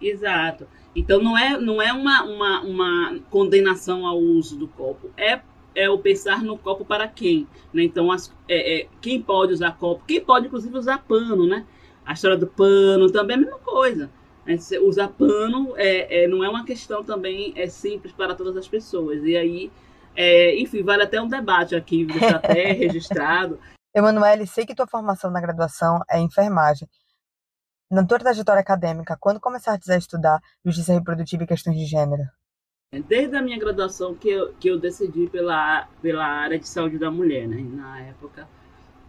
Exato. 0.00 0.66
Então 0.94 1.22
não 1.22 1.36
é, 1.36 1.58
não 1.58 1.80
é 1.80 1.92
uma, 1.92 2.22
uma, 2.24 2.60
uma 2.62 3.20
condenação 3.30 4.06
ao 4.06 4.18
uso 4.18 4.56
do 4.56 4.68
copo. 4.68 5.10
É, 5.16 5.40
é 5.74 5.90
o 5.90 5.98
pensar 5.98 6.42
no 6.42 6.56
copo 6.56 6.84
para 6.84 7.08
quem. 7.08 7.46
Né? 7.72 7.84
Então, 7.84 8.10
as, 8.10 8.32
é, 8.48 8.80
é, 8.80 8.88
quem 9.00 9.20
pode 9.20 9.52
usar 9.52 9.76
copo? 9.76 10.04
Quem 10.06 10.20
pode, 10.20 10.46
inclusive, 10.46 10.76
usar 10.76 11.04
pano, 11.04 11.46
né? 11.46 11.66
A 12.04 12.12
história 12.12 12.36
do 12.36 12.46
pano 12.46 13.10
também 13.10 13.36
é 13.36 13.40
a 13.40 13.42
mesma 13.42 13.58
coisa. 13.58 14.10
Né? 14.44 14.56
Usar 14.82 15.08
pano 15.08 15.74
é, 15.76 16.24
é, 16.24 16.28
não 16.28 16.42
é 16.44 16.48
uma 16.48 16.64
questão 16.64 17.02
também 17.02 17.52
é 17.56 17.66
simples 17.66 18.12
para 18.12 18.34
todas 18.34 18.56
as 18.56 18.68
pessoas. 18.68 19.24
E 19.24 19.36
aí 19.36 19.70
é, 20.16 20.58
enfim, 20.58 20.82
vale 20.82 21.02
até 21.02 21.20
um 21.20 21.28
debate 21.28 21.76
aqui, 21.76 22.04
deixar 22.04 22.36
até 22.36 22.72
registrado. 22.72 23.60
Emanuele, 23.94 24.46
sei 24.46 24.66
que 24.66 24.74
tua 24.74 24.86
formação 24.86 25.30
na 25.30 25.40
graduação 25.40 26.00
é 26.10 26.18
enfermagem. 26.20 26.88
Na 27.90 28.04
tua 28.04 28.18
trajetória 28.18 28.60
acadêmica, 28.60 29.16
quando 29.20 29.40
começaste 29.40 29.90
a 29.92 29.96
estudar 29.96 30.40
justiça 30.64 30.92
reprodutiva 30.92 31.44
e 31.44 31.46
questões 31.46 31.76
de 31.76 31.84
gênero? 31.84 32.22
Desde 33.06 33.36
a 33.36 33.42
minha 33.42 33.58
graduação 33.58 34.14
que 34.14 34.28
eu, 34.28 34.54
que 34.54 34.68
eu 34.68 34.78
decidi 34.78 35.28
pela, 35.28 35.88
pela 36.00 36.24
área 36.24 36.58
de 36.58 36.66
saúde 36.66 36.98
da 36.98 37.10
mulher, 37.10 37.46
né? 37.46 37.60
Na 37.60 38.00
época, 38.00 38.48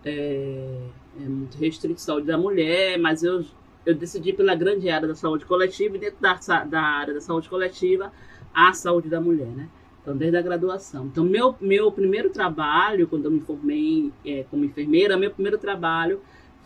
é, 0.06 0.88
é 1.20 1.24
muito 1.24 1.58
restrito 1.58 2.02
saúde 2.02 2.28
da 2.28 2.38
mulher, 2.38 2.98
mas 3.00 3.24
eu, 3.24 3.44
eu 3.86 3.96
decidi 3.96 4.34
pela 4.34 4.56
grande 4.56 4.90
área 4.90 5.08
da 5.08 5.16
saúde 5.16 5.46
coletiva 5.46 5.96
e 5.96 6.00
dentro 6.00 6.20
da, 6.20 6.34
da 6.66 6.82
área 6.82 7.14
da 7.14 7.22
saúde 7.22 7.50
coletiva, 7.50 8.12
a 8.54 8.74
saúde 8.74 9.10
da 9.10 9.22
mulher, 9.22 9.48
né? 9.48 9.70
Então, 10.08 10.16
desde 10.16 10.38
a 10.38 10.42
graduação. 10.42 11.08
Então, 11.08 11.26
meu, 11.26 11.54
meu 11.60 11.92
primeiro 11.92 12.30
trabalho, 12.30 13.10
quando 13.10 13.26
eu 13.26 13.32
me 13.32 13.42
formei 13.42 14.10
é, 14.26 14.46
como 14.50 14.64
enfermeira, 14.64 15.18
meu 15.18 15.30
primeiro 15.30 15.58
trabalho 15.58 16.22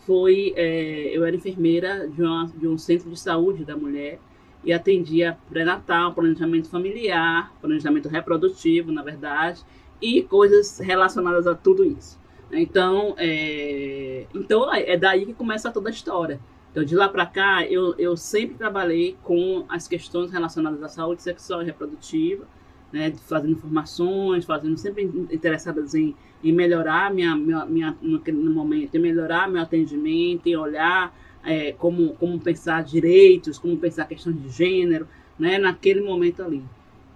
foi. 0.06 0.52
É, 0.54 1.10
eu 1.12 1.24
era 1.24 1.34
enfermeira 1.34 2.06
de, 2.06 2.22
uma, 2.22 2.46
de 2.46 2.68
um 2.68 2.78
centro 2.78 3.10
de 3.10 3.18
saúde 3.18 3.64
da 3.64 3.76
mulher 3.76 4.20
e 4.62 4.72
atendia 4.72 5.36
pré-natal, 5.50 6.14
planejamento 6.14 6.68
familiar, 6.68 7.52
planejamento 7.60 8.08
reprodutivo, 8.08 8.92
na 8.92 9.02
verdade, 9.02 9.60
e 10.00 10.22
coisas 10.22 10.78
relacionadas 10.78 11.44
a 11.44 11.52
tudo 11.56 11.84
isso. 11.84 12.20
Então, 12.52 13.16
é, 13.18 14.24
então 14.32 14.72
é 14.72 14.96
daí 14.96 15.26
que 15.26 15.34
começa 15.34 15.68
toda 15.72 15.88
a 15.88 15.92
história. 15.92 16.38
Então, 16.70 16.84
de 16.84 16.94
lá 16.94 17.08
para 17.08 17.26
cá, 17.26 17.66
eu, 17.66 17.92
eu 17.98 18.16
sempre 18.16 18.54
trabalhei 18.54 19.16
com 19.20 19.64
as 19.68 19.88
questões 19.88 20.30
relacionadas 20.30 20.80
à 20.80 20.88
saúde 20.88 21.24
sexual 21.24 21.60
e 21.60 21.64
reprodutiva 21.64 22.46
né, 22.92 23.12
fazendo 23.26 23.56
formações, 23.56 24.44
fazendo 24.44 24.76
sempre 24.76 25.04
interessadas 25.30 25.94
em, 25.94 26.14
em 26.44 26.52
melhorar 26.52 27.12
minha, 27.12 27.34
minha, 27.34 27.64
minha 27.64 27.96
no, 28.02 28.50
momento, 28.50 28.94
em 28.94 29.00
melhorar 29.00 29.48
meu 29.48 29.62
atendimento, 29.62 30.46
em 30.46 30.56
olhar 30.56 31.16
é, 31.44 31.72
como, 31.72 32.14
como 32.14 32.38
pensar 32.38 32.84
direitos, 32.84 33.58
como 33.58 33.76
pensar 33.76 34.06
questões 34.06 34.40
de 34.40 34.48
gênero, 34.50 35.08
né, 35.38 35.58
naquele 35.58 36.02
momento 36.02 36.42
ali. 36.42 36.62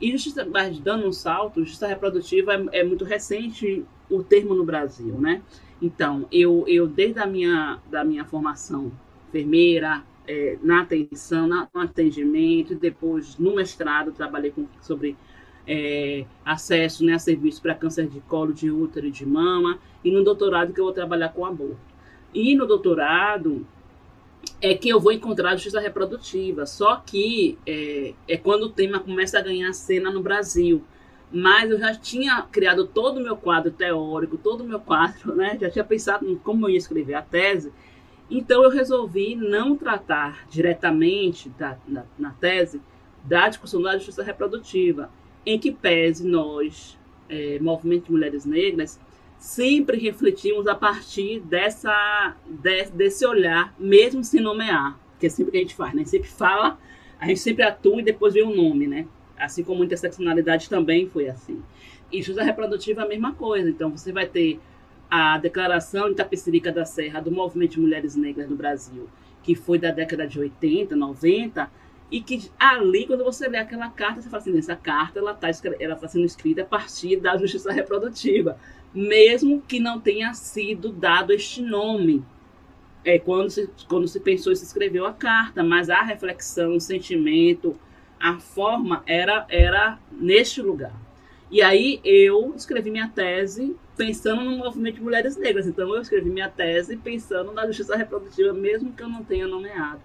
E 0.01 0.11
justiça, 0.13 0.47
dando 0.83 1.07
um 1.07 1.13
salto, 1.13 1.61
justiça 1.61 1.87
reprodutiva 1.87 2.55
é, 2.55 2.81
é, 2.81 2.85
muito 2.85 3.05
recente 3.05 3.85
o 4.11 4.23
termo 4.23 4.55
no 4.55 4.65
Brasil, 4.65 5.15
né? 5.19 5.43
Então, 5.81 6.27
eu, 6.31 6.65
eu 6.67 6.87
desde 6.87 7.19
a 7.19 7.27
minha, 7.27 7.79
da 7.91 8.05
minha 8.05 8.25
formação 8.25 8.93
enfermeira, 9.29 10.03
é, 10.27 10.59
na 10.63 10.83
atenção, 10.83 11.47
na, 11.47 11.69
no 11.73 11.81
atendimento, 11.81 12.75
depois 12.75 13.39
no 13.39 13.55
mestrado 13.55 14.13
trabalhei 14.13 14.51
com, 14.51 14.67
sobre 14.81 15.17
é, 15.67 16.25
acesso 16.45 17.05
né, 17.05 17.15
a 17.15 17.19
serviços 17.19 17.61
para 17.61 17.75
câncer 17.75 18.07
de 18.09 18.21
colo, 18.21 18.53
de 18.53 18.71
útero 18.71 19.07
e 19.07 19.11
de 19.11 19.27
mama, 19.27 19.79
e 20.05 20.11
no 20.11 20.23
doutorado 20.23 20.73
que 20.73 20.81
eu 20.81 20.85
vou 20.85 20.93
trabalhar 20.93 21.31
com 21.31 21.45
aborto. 21.45 21.79
E 22.33 22.55
no 22.55 22.67
doutorado 22.67 23.67
é 24.61 24.75
que 24.75 24.89
eu 24.89 25.01
vou 25.01 25.13
encontrar 25.13 25.51
a 25.51 25.57
justiça 25.57 25.81
reprodutiva, 25.81 26.67
só 26.67 26.97
que 26.97 27.59
é, 27.67 28.15
é 28.29 28.37
quando 28.37 28.65
o 28.65 28.69
tema 28.69 29.01
começa 29.01 29.39
a 29.39 29.43
ganhar 29.43 29.73
cena 29.73 30.11
no 30.11 30.23
Brasil, 30.23 30.83
mas 31.33 31.71
eu 31.71 31.79
já 31.79 31.95
tinha 31.95 32.43
criado 32.43 32.87
todo 32.87 33.19
o 33.19 33.23
meu 33.23 33.37
quadro 33.37 33.71
teórico, 33.71 34.39
todo 34.39 34.63
o 34.63 34.67
meu 34.67 34.79
quadro, 34.79 35.35
né? 35.35 35.59
Já 35.61 35.69
tinha 35.69 35.85
pensado 35.85 36.41
como 36.45 36.67
eu 36.67 36.71
ia 36.71 36.79
escrever 36.79 37.15
a 37.15 37.23
tese. 37.23 37.73
Então 38.31 38.63
eu 38.63 38.71
resolvi 38.71 39.35
não 39.35 39.77
tratar 39.77 40.47
diretamente 40.49 41.49
da, 41.51 41.77
na, 41.87 42.05
na 42.19 42.31
tese 42.31 42.81
da 43.25 43.49
discussão 43.49 43.83
da 43.83 43.97
justiça 43.97 44.23
reprodutiva, 44.23 45.11
em 45.47 45.59
que 45.59 45.71
pese 45.71 46.27
nós, 46.27 46.99
é, 47.29 47.59
movimento 47.61 48.07
de 48.07 48.13
mulheres 48.13 48.45
negras, 48.45 48.99
sempre 49.39 49.97
refletimos 49.97 50.67
a 50.67 50.75
partir 50.75 51.41
dessa, 51.41 52.35
de, 52.45 52.85
desse 52.91 53.25
olhar, 53.25 53.73
mesmo 53.79 54.25
sem 54.25 54.41
nomear, 54.41 54.99
que 55.21 55.27
é 55.27 55.29
sempre 55.29 55.53
que 55.53 55.59
a 55.59 55.61
gente 55.61 55.75
faz, 55.75 55.95
né? 55.95 56.05
Sempre 56.05 56.29
fala, 56.29 56.79
a 57.21 57.27
gente 57.27 57.41
sempre 57.41 57.63
atua 57.63 58.01
e 58.01 58.05
depois 58.05 58.35
vê 58.35 58.43
o 58.43 58.55
nome, 58.55 58.89
né? 58.89 59.07
Assim 59.39 59.63
como 59.63 59.85
interseccionalidade 59.85 60.69
também 60.69 61.09
foi 61.09 61.29
assim. 61.29 61.63
E 62.11 62.19
justiça 62.19 62.43
reprodutiva 62.43 63.03
é 63.03 63.05
a 63.05 63.09
mesma 63.09 63.33
coisa. 63.35 63.69
Então, 63.69 63.91
você 63.91 64.13
vai 64.13 64.27
ter 64.27 64.59
a 65.11 65.39
Declaração 65.39 66.11
Itapecerica 66.11 66.73
da 66.73 66.85
Serra 66.85 67.21
do 67.21 67.31
Movimento 67.31 67.73
de 67.73 67.81
Mulheres 67.81 68.17
Negras 68.17 68.49
no 68.49 68.57
Brasil, 68.57 69.09
que 69.43 69.55
foi 69.55 69.79
da 69.79 69.91
década 69.91 70.27
de 70.27 70.39
80, 70.39 70.97
90, 70.97 71.71
e 72.11 72.21
que 72.21 72.51
ali, 72.59 73.07
quando 73.07 73.25
você 73.25 73.49
lê 73.49 73.59
aquela 73.59 73.91
carta, 73.91 74.23
você 74.23 74.29
fala 74.29 74.43
assim, 74.43 74.57
essa 74.57 74.77
carta 74.77 75.19
ela 75.19 75.33
está 75.33 75.49
ela 75.81 75.97
tá 75.97 76.07
sendo 76.07 76.25
escrita 76.25 76.63
a 76.63 76.65
partir 76.65 77.17
da 77.17 77.37
justiça 77.37 77.73
reprodutiva, 77.73 78.59
mesmo 78.95 79.61
que 79.61 79.81
não 79.81 80.01
tenha 80.01 80.33
sido 80.35 80.91
dado 80.91 81.33
este 81.33 81.61
nome 81.61 82.25
é, 83.05 83.19
quando, 83.19 83.51
se, 83.51 83.69
quando 83.89 84.09
se 84.09 84.21
pensou 84.21 84.53
e 84.53 84.57
se 84.57 84.65
escreveu 84.65 85.07
a 85.07 85.13
carta, 85.13 85.63
mas 85.63 85.91
a 85.91 86.03
reflexão, 86.03 86.77
o 86.77 86.81
sentimento, 86.81 87.79
a 88.19 88.39
forma 88.39 89.03
era, 89.07 89.47
era 89.49 89.99
neste 90.11 90.63
lugar. 90.63 90.95
E 91.51 91.63
aí 91.63 92.01
eu 92.05 92.53
escrevi 92.57 92.91
minha 92.91 93.09
tese 93.09 93.77
pensando 93.97 94.43
no 94.43 94.59
movimento 94.59 94.97
de 94.97 95.03
mulheres 95.03 95.37
negras. 95.37 95.67
Então 95.67 95.95
eu 95.95 96.03
escrevi 96.03 96.29
minha 96.29 96.49
tese 96.49 96.97
pensando 96.97 97.53
na 97.53 97.67
justiça 97.67 97.97
reprodutiva, 97.97 98.53
mesmo 98.53 98.93
que 98.93 99.03
eu 99.03 99.09
não 99.09 99.23
tenha 99.23 99.47
nomeado. 99.47 100.01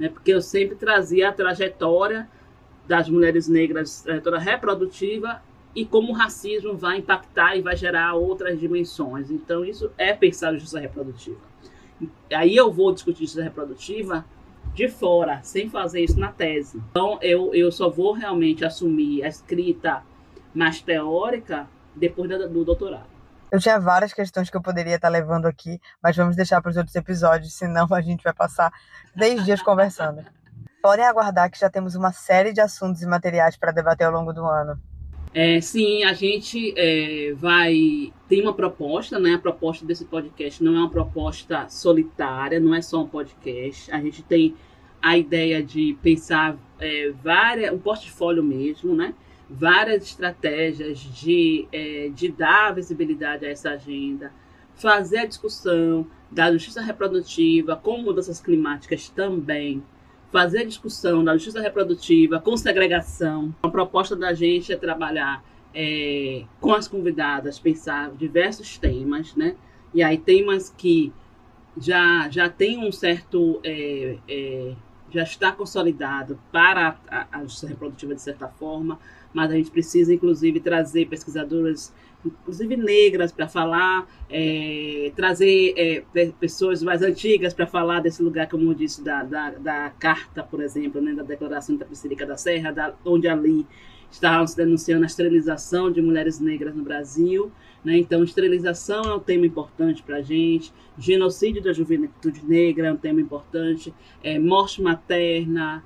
Né? 0.00 0.08
Porque 0.08 0.32
eu 0.32 0.40
sempre 0.40 0.74
trazia 0.74 1.28
a 1.28 1.32
trajetória 1.32 2.26
das 2.88 3.08
mulheres 3.08 3.46
negras, 3.46 4.02
trajetória 4.02 4.38
reprodutiva, 4.38 5.42
e 5.76 5.84
como 5.84 6.10
o 6.10 6.14
racismo 6.14 6.74
vai 6.74 6.98
impactar 6.98 7.54
e 7.54 7.60
vai 7.60 7.76
gerar 7.76 8.14
outras 8.14 8.58
dimensões. 8.58 9.30
Então 9.30 9.64
isso 9.64 9.92
é 9.96 10.12
pensar 10.12 10.52
justiça 10.54 10.80
reprodutiva. 10.80 11.38
Aí 12.32 12.56
eu 12.56 12.72
vou 12.72 12.92
discutir 12.92 13.20
justiça 13.20 13.42
reprodutiva 13.44 14.24
de 14.74 14.88
fora, 14.88 15.40
sem 15.42 15.68
fazer 15.68 16.00
isso 16.00 16.18
na 16.18 16.32
tese. 16.32 16.80
Então, 16.90 17.18
eu, 17.20 17.54
eu 17.54 17.70
só 17.70 17.90
vou 17.90 18.12
realmente 18.12 18.64
assumir 18.64 19.22
a 19.22 19.28
escrita 19.28 20.02
mais 20.54 20.80
teórica 20.80 21.68
depois 21.94 22.30
do, 22.30 22.48
do 22.48 22.64
doutorado. 22.64 23.19
Eu 23.50 23.58
tinha 23.58 23.78
várias 23.80 24.12
questões 24.12 24.48
que 24.48 24.56
eu 24.56 24.62
poderia 24.62 24.96
estar 24.96 25.08
levando 25.08 25.46
aqui, 25.46 25.80
mas 26.02 26.16
vamos 26.16 26.36
deixar 26.36 26.60
para 26.62 26.70
os 26.70 26.76
outros 26.76 26.94
episódios, 26.94 27.52
senão 27.52 27.86
a 27.90 28.00
gente 28.00 28.22
vai 28.22 28.32
passar 28.32 28.72
10 29.16 29.44
dias 29.44 29.62
conversando. 29.62 30.24
Podem 30.80 31.04
aguardar 31.04 31.50
que 31.50 31.58
já 31.58 31.68
temos 31.68 31.94
uma 31.94 32.12
série 32.12 32.52
de 32.52 32.60
assuntos 32.60 33.02
e 33.02 33.06
materiais 33.06 33.56
para 33.56 33.72
debater 33.72 34.06
ao 34.06 34.12
longo 34.12 34.32
do 34.32 34.44
ano. 34.44 34.80
É, 35.32 35.60
sim, 35.60 36.02
a 36.04 36.12
gente 36.12 36.74
é, 36.76 37.32
vai. 37.34 38.12
Tem 38.28 38.42
uma 38.42 38.54
proposta, 38.54 39.18
né? 39.18 39.34
A 39.34 39.38
proposta 39.38 39.86
desse 39.86 40.04
podcast 40.04 40.62
não 40.62 40.74
é 40.74 40.78
uma 40.78 40.90
proposta 40.90 41.68
solitária, 41.68 42.58
não 42.58 42.74
é 42.74 42.82
só 42.82 43.02
um 43.02 43.08
podcast. 43.08 43.92
A 43.92 44.00
gente 44.00 44.22
tem 44.22 44.56
a 45.00 45.16
ideia 45.16 45.62
de 45.62 45.96
pensar 46.02 46.56
é, 46.78 47.12
várias, 47.22 47.72
um 47.72 47.78
portfólio 47.78 48.42
mesmo, 48.42 48.94
né? 48.94 49.14
Várias 49.50 50.04
estratégias 50.04 50.98
de, 50.98 51.66
é, 51.72 52.08
de 52.14 52.30
dar 52.30 52.72
visibilidade 52.74 53.44
a 53.44 53.50
essa 53.50 53.70
agenda, 53.70 54.32
fazer 54.76 55.18
a 55.18 55.26
discussão 55.26 56.06
da 56.30 56.52
justiça 56.52 56.80
reprodutiva 56.80 57.76
com 57.76 57.98
mudanças 57.98 58.40
climáticas 58.40 59.08
também 59.08 59.82
fazer 60.30 60.64
discussão 60.64 61.24
da 61.24 61.34
justiça 61.34 61.60
reprodutiva 61.60 62.40
com 62.40 62.56
segregação. 62.56 63.54
A 63.62 63.68
proposta 63.68 64.14
da 64.16 64.32
gente 64.32 64.72
é 64.72 64.76
trabalhar 64.76 65.44
é, 65.74 66.44
com 66.60 66.72
as 66.72 66.88
convidadas, 66.88 67.58
pensar 67.58 68.12
diversos 68.12 68.78
temas, 68.78 69.34
né? 69.34 69.56
E 69.92 70.02
aí 70.02 70.18
temas 70.18 70.72
que 70.76 71.12
já, 71.76 72.28
já 72.28 72.48
tem 72.48 72.78
um 72.78 72.92
certo... 72.92 73.60
É, 73.64 74.16
é, 74.28 74.74
já 75.12 75.24
está 75.24 75.50
consolidado 75.50 76.38
para 76.52 76.96
a, 77.10 77.26
a 77.32 77.42
justiça 77.42 77.66
reprodutiva 77.66 78.14
de 78.14 78.22
certa 78.22 78.46
forma, 78.46 78.96
mas 79.32 79.50
a 79.50 79.54
gente 79.54 79.70
precisa, 79.70 80.12
inclusive, 80.12 80.60
trazer 80.60 81.06
pesquisadoras 81.06 81.92
inclusive 82.24 82.76
negras, 82.76 83.32
para 83.32 83.48
falar, 83.48 84.06
é, 84.28 85.10
trazer 85.16 85.72
é, 85.76 86.02
pessoas 86.38 86.82
mais 86.82 87.02
antigas 87.02 87.54
para 87.54 87.66
falar 87.66 88.00
desse 88.00 88.22
lugar, 88.22 88.48
como 88.48 88.70
eu 88.70 88.74
disse, 88.74 89.02
da, 89.02 89.22
da, 89.22 89.50
da 89.52 89.90
carta, 89.98 90.42
por 90.42 90.62
exemplo, 90.62 91.00
né, 91.00 91.14
da 91.14 91.22
Declaração 91.22 91.74
Itapecerica 91.74 92.26
da 92.26 92.36
Serra, 92.36 92.72
da, 92.72 92.94
onde 93.04 93.26
ali 93.26 93.66
estavam 94.10 94.46
se 94.46 94.56
denunciando 94.56 95.04
a 95.04 95.06
esterilização 95.06 95.90
de 95.90 96.02
mulheres 96.02 96.40
negras 96.40 96.74
no 96.74 96.82
Brasil. 96.82 97.50
Né? 97.84 97.98
Então, 97.98 98.24
esterilização 98.24 99.04
é 99.04 99.14
um 99.14 99.20
tema 99.20 99.46
importante 99.46 100.02
para 100.02 100.16
a 100.16 100.22
gente, 100.22 100.72
genocídio 100.98 101.62
da 101.62 101.72
juventude 101.72 102.44
negra 102.44 102.88
é 102.88 102.92
um 102.92 102.96
tema 102.96 103.20
importante, 103.20 103.94
é, 104.22 104.38
morte 104.38 104.82
materna, 104.82 105.84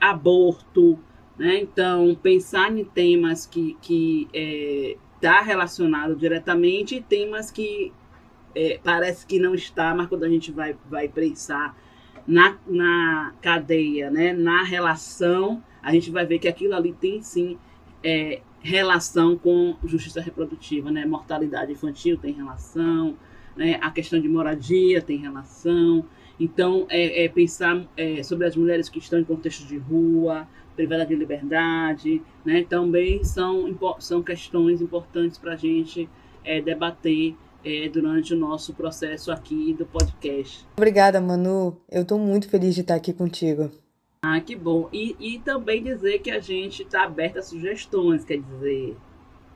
aborto. 0.00 0.98
Né? 1.38 1.60
Então, 1.60 2.14
pensar 2.20 2.76
em 2.76 2.84
temas 2.84 3.46
que, 3.46 3.76
que 3.80 4.28
é, 4.34 4.96
está 5.14 5.40
relacionado 5.40 6.16
diretamente 6.16 6.96
e 6.96 7.00
temas 7.00 7.50
que 7.50 7.92
é, 8.54 8.80
parece 8.82 9.24
que 9.26 9.38
não 9.38 9.54
está, 9.54 9.94
mas 9.94 10.08
quando 10.08 10.24
a 10.24 10.28
gente 10.28 10.50
vai, 10.50 10.76
vai 10.90 11.08
pensar 11.08 11.76
na, 12.26 12.56
na 12.66 13.34
cadeia, 13.40 14.10
né, 14.10 14.32
na 14.32 14.62
relação, 14.64 15.62
a 15.82 15.92
gente 15.92 16.10
vai 16.10 16.26
ver 16.26 16.38
que 16.38 16.48
aquilo 16.48 16.74
ali 16.74 16.92
tem 16.92 17.22
sim 17.22 17.56
é, 18.02 18.42
relação 18.60 19.36
com 19.36 19.76
justiça 19.84 20.20
reprodutiva, 20.20 20.90
né? 20.90 21.06
Mortalidade 21.06 21.72
infantil 21.72 22.18
tem 22.18 22.32
relação, 22.32 23.16
né? 23.56 23.78
A 23.80 23.90
questão 23.90 24.20
de 24.20 24.28
moradia 24.28 25.00
tem 25.00 25.16
relação. 25.18 26.04
Então, 26.38 26.86
é, 26.88 27.24
é 27.24 27.28
pensar 27.28 27.86
é, 27.96 28.22
sobre 28.22 28.46
as 28.46 28.56
mulheres 28.56 28.88
que 28.88 28.98
estão 28.98 29.18
em 29.18 29.24
contexto 29.24 29.66
de 29.66 29.76
rua, 29.76 30.46
privada 30.78 31.04
de 31.04 31.16
liberdade, 31.16 32.22
né? 32.44 32.62
Também 32.62 33.24
são, 33.24 33.76
são 33.98 34.22
questões 34.22 34.80
importantes 34.80 35.36
para 35.36 35.54
a 35.54 35.56
gente 35.56 36.08
é, 36.44 36.60
debater 36.60 37.34
é, 37.64 37.88
durante 37.88 38.32
o 38.32 38.36
nosso 38.36 38.72
processo 38.72 39.32
aqui 39.32 39.74
do 39.74 39.84
podcast. 39.84 40.64
Obrigada, 40.76 41.20
Manu. 41.20 41.76
Eu 41.90 42.02
estou 42.02 42.16
muito 42.16 42.48
feliz 42.48 42.76
de 42.76 42.82
estar 42.82 42.94
aqui 42.94 43.12
contigo. 43.12 43.72
Ah, 44.22 44.40
que 44.40 44.54
bom. 44.54 44.88
E, 44.92 45.16
e 45.18 45.40
também 45.40 45.82
dizer 45.82 46.20
que 46.20 46.30
a 46.30 46.38
gente 46.38 46.84
está 46.84 47.02
aberto 47.02 47.38
a 47.38 47.42
sugestões, 47.42 48.24
quer 48.24 48.38
dizer, 48.40 48.96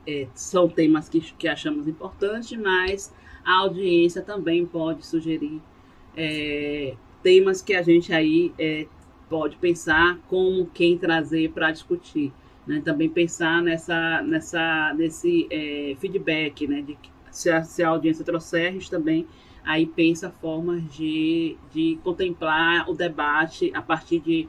é, 0.05 0.27
são 0.35 0.67
temas 0.67 1.07
que, 1.07 1.21
que 1.21 1.47
achamos 1.47 1.87
importantes, 1.87 2.57
mas 2.59 3.13
a 3.45 3.59
audiência 3.59 4.21
também 4.21 4.65
pode 4.65 5.05
sugerir 5.05 5.61
é, 6.17 6.95
temas 7.21 7.61
que 7.61 7.73
a 7.73 7.81
gente 7.81 8.13
aí 8.13 8.53
é, 8.59 8.87
pode 9.29 9.57
pensar 9.57 10.17
como 10.27 10.65
quem 10.67 10.97
trazer 10.97 11.51
para 11.51 11.71
discutir. 11.71 12.31
Né? 12.65 12.81
Também 12.83 13.09
pensar 13.09 13.61
nessa, 13.61 14.21
nessa, 14.21 14.93
nesse 14.95 15.47
é, 15.49 15.95
feedback, 15.99 16.67
né? 16.67 16.81
de 16.81 16.97
se 17.31 17.49
a, 17.49 17.63
se 17.63 17.83
a 17.83 17.89
audiência 17.89 18.23
trouxer, 18.23 18.69
a 18.69 18.71
gente 18.71 18.89
também 18.89 19.27
aí 19.65 19.85
pensa 19.85 20.29
formas 20.29 20.83
de, 20.93 21.57
de 21.71 21.97
contemplar 22.03 22.89
o 22.89 22.93
debate 22.93 23.71
a 23.73 23.81
partir 23.81 24.19
de 24.19 24.47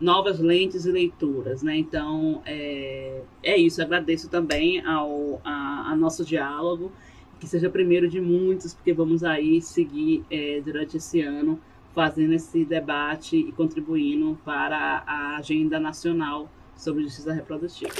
novas 0.00 0.38
lentes 0.38 0.84
e 0.84 0.92
leituras, 0.92 1.62
né? 1.62 1.76
Então 1.76 2.42
é, 2.44 3.22
é 3.42 3.56
isso. 3.56 3.82
agradeço 3.82 4.28
também 4.28 4.84
ao 4.84 5.40
a, 5.44 5.92
a, 5.92 5.96
nosso 5.96 6.24
diálogo, 6.24 6.92
que 7.40 7.46
seja 7.46 7.70
primeiro 7.70 8.08
de 8.08 8.20
muitos, 8.20 8.74
porque 8.74 8.92
vamos 8.92 9.24
aí 9.24 9.60
seguir 9.60 10.24
é, 10.30 10.60
durante 10.60 10.96
esse 10.96 11.20
ano 11.20 11.58
fazendo 11.98 12.32
esse 12.32 12.64
debate 12.64 13.36
e 13.36 13.50
contribuindo 13.50 14.38
para 14.44 15.02
a 15.04 15.36
agenda 15.38 15.80
nacional 15.80 16.48
sobre 16.76 17.02
justiça 17.02 17.32
reprodutiva. 17.32 17.92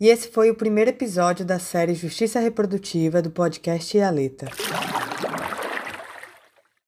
E 0.00 0.06
esse 0.06 0.28
foi 0.30 0.52
o 0.52 0.54
primeiro 0.54 0.90
episódio 0.90 1.44
da 1.44 1.58
série 1.58 1.94
Justiça 1.94 2.38
Reprodutiva 2.38 3.20
do 3.20 3.32
podcast 3.32 3.98
Aleta. 3.98 4.46